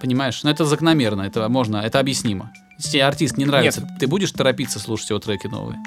[0.01, 0.43] Понимаешь?
[0.43, 2.51] Но это закономерно, это можно, это объяснимо.
[2.77, 5.77] Если тебе артист не нравится, ты будешь торопиться слушать его треки новые?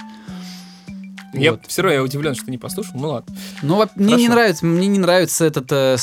[1.35, 1.63] Я Вот.
[1.67, 2.93] все равно я удивлен, что не послушал.
[2.95, 3.37] Ну ладно.
[3.63, 4.33] Ну, во- мне не Хорошо.
[4.33, 5.97] нравится, мне не нравится этот, э,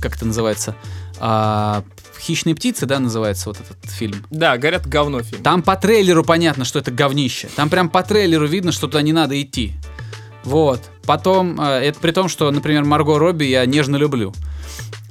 [0.00, 0.74] как это называется,
[1.20, 1.84] а,
[2.18, 4.24] «Хищные птицы», да, называется вот этот фильм.
[4.30, 5.42] Да, говорят, говно фильм.
[5.42, 7.48] Там по трейлеру понятно, что это говнище.
[7.54, 9.74] Там прям по трейлеру видно, что туда не надо идти.
[10.44, 10.80] Вот.
[11.06, 14.32] Потом, э, это при том, что, например, Марго Робби я нежно люблю.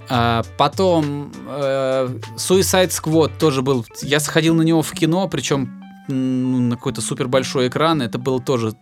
[0.10, 3.86] А, потом э, Suicide Squad тоже был.
[4.02, 8.02] Я сходил на него в кино, причем м, на какой-то супер большой экран.
[8.02, 8.74] Это был тоже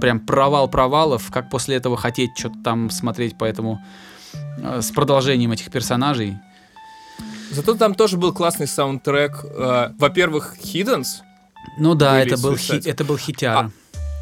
[0.00, 1.30] прям провал провалов.
[1.30, 3.80] Как после этого хотеть что-то там смотреть, поэтому
[4.62, 6.36] э, с продолжением этих персонажей.
[7.50, 9.44] Зато там тоже был классный саундтрек.
[9.98, 11.20] Во-первых, Hiddens.
[11.78, 12.82] Ну да, это был, Suicide.
[12.82, 13.70] хи- это был хитяра.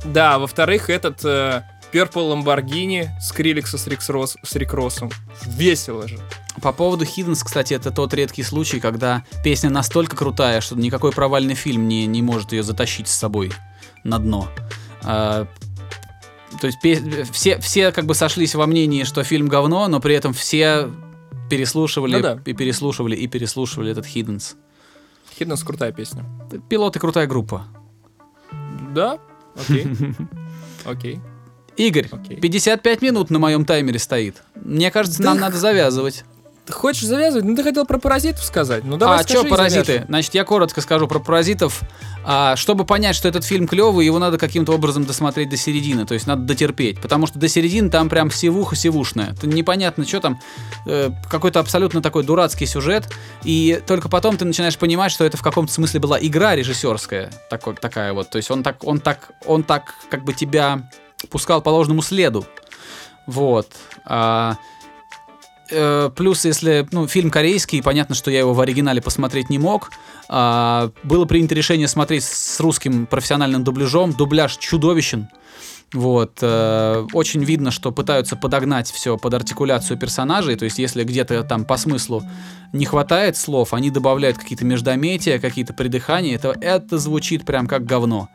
[0.05, 1.63] Да, во-вторых, этот э,
[1.93, 5.11] Purple Lamborghini Скриликса с, Рикс Рос- с Рик Россом.
[5.47, 6.19] Весело же.
[6.61, 11.55] По поводу Hiddens, кстати, это тот редкий случай, когда песня настолько крутая, что никакой провальный
[11.55, 13.53] фильм не, не может ее затащить с собой
[14.05, 14.49] на дно.
[15.03, 15.47] А,
[16.61, 20.15] то есть пе- все, все как бы сошлись во мнении, что фильм говно, но при
[20.15, 20.91] этом все
[21.51, 22.39] переслушивали Ну да.
[22.45, 24.55] и переслушивали и переслушивали этот Hiddens.
[25.39, 26.25] Hiddens крутая песня.
[26.69, 27.65] Пилоты крутая группа.
[28.95, 29.19] Да?
[29.57, 29.87] Окей.
[30.85, 31.21] Окей.
[31.77, 32.37] Игорь, Окей.
[32.37, 34.37] 55 минут на моем таймере стоит.
[34.55, 36.25] Мне кажется, нам Да надо завязывать.
[36.65, 37.45] Ты хочешь завязывать?
[37.45, 38.85] Ну, ты хотел про паразитов сказать.
[38.85, 39.85] Ну, давай а что паразиты?
[39.85, 40.07] завяжем.
[40.07, 41.81] Значит, я коротко скажу про паразитов.
[42.25, 46.07] А, чтобы понять, что этот фильм клевый, его надо каким-то образом досмотреть до середины.
[46.07, 47.01] То есть надо дотерпеть.
[47.01, 49.33] Потому что до середины там прям севуха севушная.
[49.33, 50.41] Это непонятно, что там.
[50.87, 53.09] э, какой-то абсолютно такой дурацкий сюжет.
[53.43, 57.33] И только потом ты начинаешь понимать, что это в каком-то смысле была игра режиссерская.
[57.51, 58.31] Такой, такая вот.
[58.31, 60.89] То есть он так, он так, он так как бы тебя
[61.31, 62.47] пускал по ложному следу.
[63.27, 63.69] Вот.
[64.05, 64.57] А,
[65.71, 69.91] э, плюс, если, ну, фильм корейский, понятно, что я его в оригинале посмотреть не мог.
[70.29, 74.13] А, было принято решение смотреть с русским профессиональным дубляжом.
[74.13, 75.29] Дубляж чудовищен.
[75.93, 76.39] Вот.
[76.41, 80.57] э, очень видно, что пытаются подогнать все под артикуляцию персонажей.
[80.57, 82.23] То есть, если где-то там по смыслу
[82.73, 86.35] не хватает слов, они добавляют какие-то междометия, какие-то придыхания.
[86.35, 88.29] Это, это звучит прям как говно.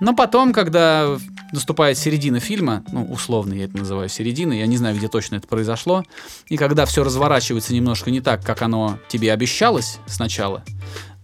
[0.00, 1.18] Но потом, когда
[1.52, 5.46] наступает середина фильма, ну, условно я это называю серединой, я не знаю, где точно это
[5.46, 6.04] произошло,
[6.48, 10.64] и когда все разворачивается немножко не так, как оно тебе обещалось сначала,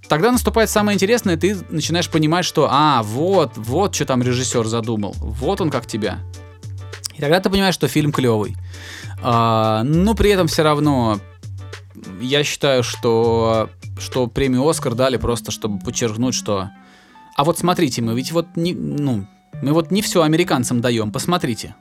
[0.08, 5.14] тогда наступает самое интересное, ты начинаешь понимать, что, а, вот, вот что там режиссер задумал,
[5.18, 6.18] вот он как тебя.
[7.14, 8.56] И тогда ты понимаешь, что фильм клевый.
[9.22, 11.18] А, но при этом все равно
[12.20, 16.70] я считаю, что, что премию Оскар дали просто, чтобы подчеркнуть, что
[17.36, 19.26] а вот смотрите, мы ведь вот не, ну,
[19.62, 21.74] мы вот не все американцам даем, посмотрите.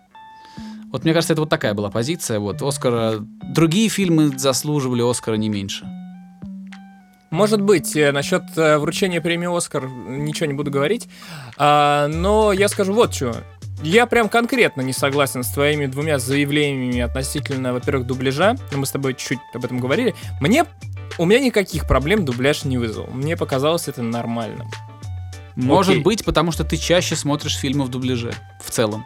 [0.92, 2.40] Вот мне кажется, это вот такая была позиция.
[2.40, 5.86] Вот Оскара, другие фильмы заслуживали Оскара не меньше.
[7.32, 11.10] Может быть, э, насчет э, вручения премии Оскар ничего не буду говорить.
[11.58, 13.36] А, но я скажу вот что.
[13.84, 18.56] Я прям конкретно не согласен с твоими двумя заявлениями относительно, во-первых, дубляжа.
[18.74, 20.16] Мы с тобой чуть-чуть об этом говорили.
[20.40, 20.66] Мне
[21.18, 23.08] у меня никаких проблем дубляж не вызвал.
[23.08, 24.70] Мне показалось это нормальным.
[25.56, 26.04] Может Окей.
[26.04, 29.04] быть, потому что ты чаще смотришь фильмы в дубляже в целом.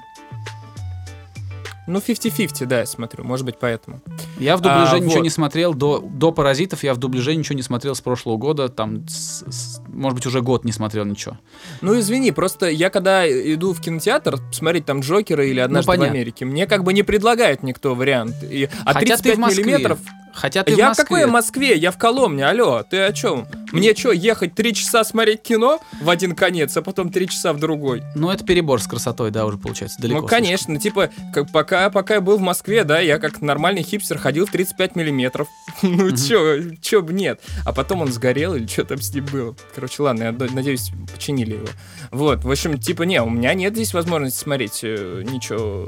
[1.88, 3.24] Ну, 50-50, да, я смотрю.
[3.24, 4.00] Может быть, поэтому.
[4.38, 5.24] Я в дубляже А, ничего вот.
[5.24, 6.84] не смотрел до, до паразитов.
[6.84, 8.70] Я в дубляже ничего не смотрел с прошлого года.
[8.70, 11.40] Там, с- с- может быть, уже год не смотрел ничего.
[11.82, 15.98] Ну, извини, просто я когда иду в кинотеатр смотреть там Джокера или однажды в Ну,
[15.98, 16.14] понятно.
[16.20, 18.36] Америке, мне как бы не предлагает никто вариант.
[18.44, 19.64] И, а Хотя ты 35 в Москве.
[19.64, 20.00] миллиметров
[20.34, 21.04] Хотя ты в я Москве.
[21.04, 21.78] какой в Москве?
[21.78, 23.48] Я в Коломне, алло, ты о чем?
[23.72, 27.60] Мне что, ехать три часа смотреть кино в один конец, а потом три часа в
[27.60, 28.04] другой?
[28.16, 30.02] Ну, это перебор с красотой, да, уже получается.
[30.02, 30.22] Далеко.
[30.22, 34.18] ну, конечно, типа, как, пока, пока я был в Москве, да, я как нормальный хипстер
[34.18, 35.48] ходил в 35 миллиметров.
[35.82, 37.42] ну, чё, чё бы нет.
[37.66, 39.56] А потом он сгорел или что там с ним было.
[39.76, 41.68] Короче, ладно, я надеюсь, починили его.
[42.12, 45.88] Вот, в общем, типа, не, у меня нет здесь возможности смотреть э, ничего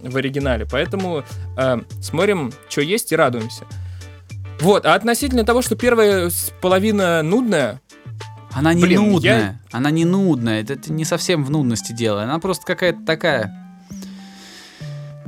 [0.00, 1.24] в оригинале, поэтому
[1.56, 3.51] э, смотрим, что есть и радуемся.
[4.60, 6.30] Вот, а относительно того, что первая
[6.60, 7.80] половина нудная,
[8.52, 9.60] Она не Блин, нудная.
[9.72, 10.60] Она не нудная.
[10.62, 12.22] Это, это не совсем в нудности дело.
[12.22, 13.52] Она просто какая-то такая.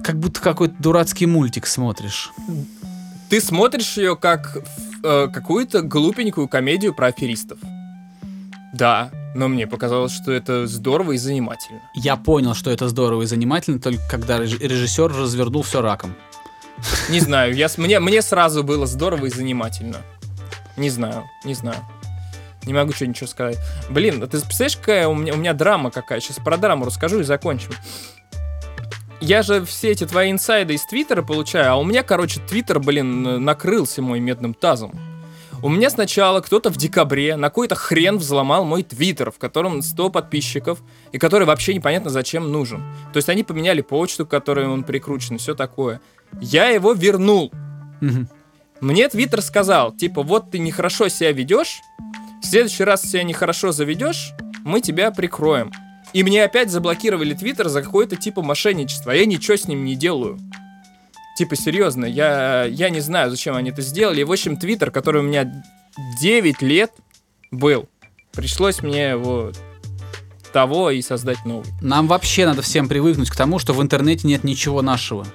[0.04, 2.30] Как будто какой-то дурацкий мультик смотришь.
[3.30, 4.58] ты смотришь ее как
[5.02, 7.58] э, какую-то глупенькую комедию про аферистов.
[8.74, 11.80] Да, но мне показалось, что это здорово и занимательно.
[11.94, 16.14] Я понял, что это здорово и занимательно, только когда реж- режиссер развернул все раком.
[17.08, 19.98] Не знаю, я, мне, мне сразу было здорово и занимательно.
[20.76, 21.78] Не знаю, не знаю.
[22.64, 23.58] Не могу что ничего сказать.
[23.90, 26.20] Блин, а ты представляешь, какая у меня, у меня драма какая?
[26.20, 27.70] Сейчас про драму расскажу и закончим.
[29.20, 33.44] Я же все эти твои инсайды из Твиттера получаю, а у меня, короче, Твиттер, блин,
[33.44, 34.92] накрылся мой медным тазом.
[35.64, 40.10] У меня сначала кто-то в декабре на какой-то хрен взломал мой твиттер, в котором 100
[40.10, 42.82] подписчиков, и который вообще непонятно зачем нужен.
[43.14, 46.02] То есть они поменяли почту, к которой он прикручен, и все такое.
[46.38, 47.50] Я его вернул.
[48.82, 51.80] Мне Твиттер сказал, типа, вот ты нехорошо себя ведешь,
[52.42, 54.32] в следующий раз себя нехорошо заведешь,
[54.66, 55.72] мы тебя прикроем.
[56.12, 59.94] И мне опять заблокировали Твиттер за какое-то типа мошенничество, а я ничего с ним не
[59.94, 60.38] делаю.
[61.37, 64.20] Типа, серьезно, я, я не знаю, зачем они это сделали.
[64.20, 65.64] И, в общем, Твиттер, который у меня
[66.20, 66.93] 9 лет
[67.51, 67.89] был,
[68.32, 69.53] пришлось мне его
[70.53, 71.66] того и создать новый.
[71.80, 75.26] Нам вообще надо всем привыкнуть к тому, что в интернете нет ничего нашего.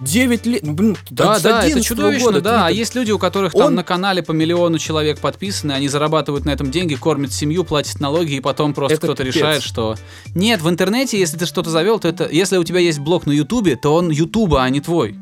[0.00, 2.66] 9 лет, ну, блин, Да, да, это 11 чудовищно, года да.
[2.66, 6.44] А есть люди, у которых там Он- на канале по миллиону человек подписаны, они зарабатывают
[6.44, 9.96] на этом деньги, кормят семью, платят налоги, и потом просто кто-то решает, что...
[10.34, 12.28] Нет, в интернете, если ты что-то завел, то это...
[12.30, 15.18] Если у тебя есть блог на Ютубе, то он Ютуба, а не твой.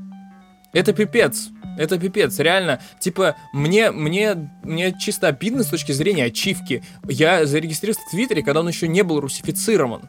[0.72, 1.51] Это пипец.
[1.79, 2.81] Это пипец, реально.
[3.01, 6.85] Типа, мне, мне, мне чисто обидно с точки зрения ачивки.
[7.09, 10.03] Я зарегистрировался в Твиттере, когда он еще не был русифицирован.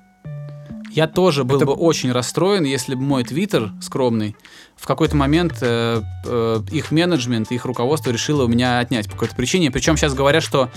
[0.95, 4.35] Я тоже был Это- бы очень расстроен, если бы мой твиттер скромный
[4.77, 9.35] в какой-то момент э, э, их менеджмент, их руководство решило у меня отнять по какой-то
[9.35, 9.71] причине.
[9.71, 10.69] Причем сейчас говорят, что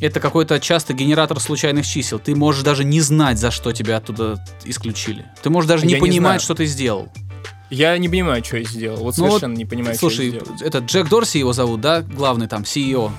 [0.00, 2.18] это какой-то часто генератор случайных чисел.
[2.18, 5.24] Ты можешь даже не знать, за что тебя оттуда исключили.
[5.42, 6.40] Ты можешь даже не Я не понимать, знаю.
[6.40, 7.08] что ты сделал.
[7.70, 8.98] Я не понимаю, что я сделал.
[9.02, 10.60] Вот Ну вот, совершенно не понимаю, Слушай, что я сделал.
[10.60, 12.02] это Джек Дорси его зовут, да?
[12.02, 13.10] Главный там, CEO.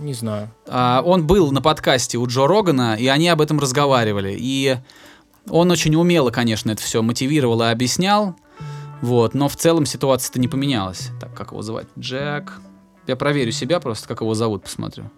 [0.00, 0.50] Не знаю.
[0.66, 4.34] А, он был на подкасте у Джо Рогана, и они об этом разговаривали.
[4.38, 4.76] И
[5.48, 8.36] он очень умело, конечно, это все мотивировал и объяснял.
[9.00, 11.10] Вот, но в целом ситуация-то не поменялась.
[11.20, 11.86] Так, как его звать?
[11.98, 12.60] Джек.
[13.06, 15.10] Я проверю себя просто, как его зовут, посмотрю.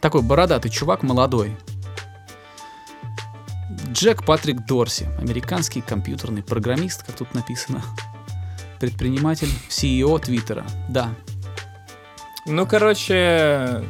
[0.00, 1.56] Такой бородатый чувак, молодой.
[3.92, 7.82] Джек Патрик Дорси, американский компьютерный программист, как тут написано.
[8.80, 10.64] Предприниматель, CEO Твиттера.
[10.88, 11.10] Да,
[12.46, 13.84] Ну, короче...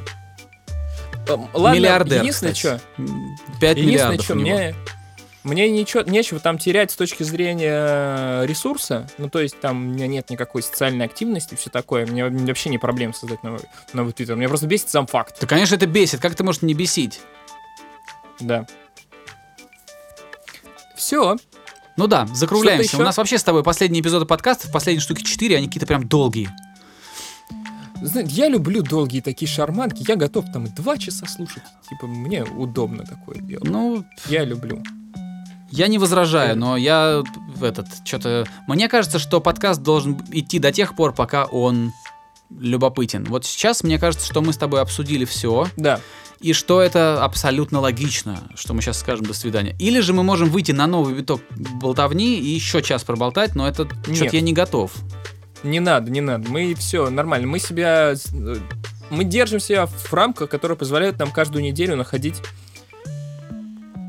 [1.29, 2.79] эм, Ладно, миллиардер, единственное, кстати.
[2.79, 3.03] что...
[3.03, 4.75] М, Пять Единственное, миллиардов что мне...
[5.45, 9.09] Мне ничего, нечего там терять с точки зрения ресурса.
[9.19, 12.07] Ну, то есть там у меня нет никакой социальной активности и все такое.
[12.07, 13.61] Мне вообще не проблем создать новый,
[13.95, 14.37] новый твиттер.
[14.37, 15.37] Меня просто бесит сам факт.
[15.41, 16.21] Да, конечно, это бесит.
[16.21, 17.21] Как это может не бесить?
[18.41, 18.67] Да.
[20.97, 21.37] Все.
[21.97, 22.99] Ну да, закругляемся.
[22.99, 26.51] У нас вообще с тобой последние эпизоды подкастов, последние штуки 4, они какие-то прям долгие.
[28.03, 30.05] Знаете, я люблю долгие такие шарманки.
[30.09, 31.63] Я готов там и два часа слушать.
[31.89, 33.65] Типа, мне удобно такое делать.
[33.69, 34.83] Ну, Я люблю.
[35.71, 37.23] я не возражаю, но я
[37.61, 38.47] этот, что-то...
[38.69, 41.93] Мне кажется, что подкаст должен идти до тех пор, пока он
[42.51, 43.25] любопытен.
[43.25, 46.01] Вот сейчас мне кажется, что мы с тобой обсудили все, Да.
[46.41, 49.77] и что это абсолютно логично, что мы сейчас скажем «до свидания».
[49.81, 51.43] Или же мы можем выйти на новый виток
[51.81, 54.93] болтовни и еще час проболтать, но это что-то я не готов.
[55.63, 56.49] Не надо, не надо.
[56.49, 57.47] Мы все нормально.
[57.47, 58.13] Мы себя...
[58.15, 58.57] э,
[59.11, 62.41] Мы держим себя в рамках, которые позволяют нам каждую неделю находить...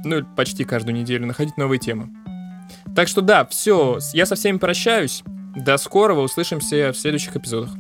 [0.04, 2.10] Ну, почти каждую неделю находить новые темы.
[2.96, 4.00] Так что да, все.
[4.14, 5.24] Я со всеми прощаюсь.
[5.56, 6.20] До скорого.
[6.20, 7.72] Услышимся в следующих эпизодах.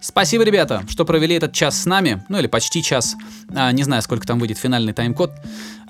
[0.00, 3.14] Спасибо, ребята, что провели этот час с нами, ну или почти час.
[3.54, 5.30] А, не знаю, сколько там выйдет финальный тайм-код.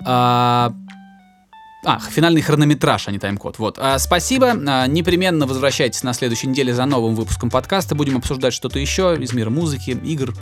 [0.05, 0.75] А,
[1.83, 3.59] а, финальный хронометраж, а не тайм-код.
[3.59, 3.77] Вот.
[3.79, 4.53] А, спасибо.
[4.67, 7.95] А, непременно возвращайтесь на следующей неделе за новым выпуском подкаста.
[7.95, 10.33] Будем обсуждать что-то еще из мира музыки, игр,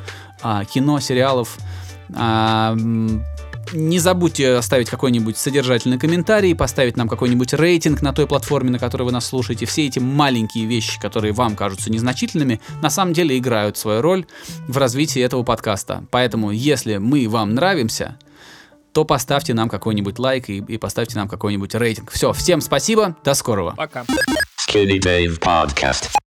[0.42, 1.58] а, кино, сериалов.
[2.14, 2.76] А,
[3.74, 9.04] не забудьте оставить какой-нибудь содержательный комментарий, поставить нам какой-нибудь рейтинг на той платформе, на которой
[9.04, 9.66] вы нас слушаете.
[9.66, 14.26] Все эти маленькие вещи, которые вам кажутся незначительными, на самом деле играют свою роль
[14.68, 16.04] в развитии этого подкаста.
[16.12, 18.18] Поэтому, если мы вам нравимся,
[18.94, 22.12] то поставьте нам какой-нибудь лайк и, и поставьте нам какой-нибудь рейтинг.
[22.12, 23.74] Все, всем спасибо, до скорого.
[23.76, 24.06] Пока.
[24.68, 26.12] Skinny Dave Podcast.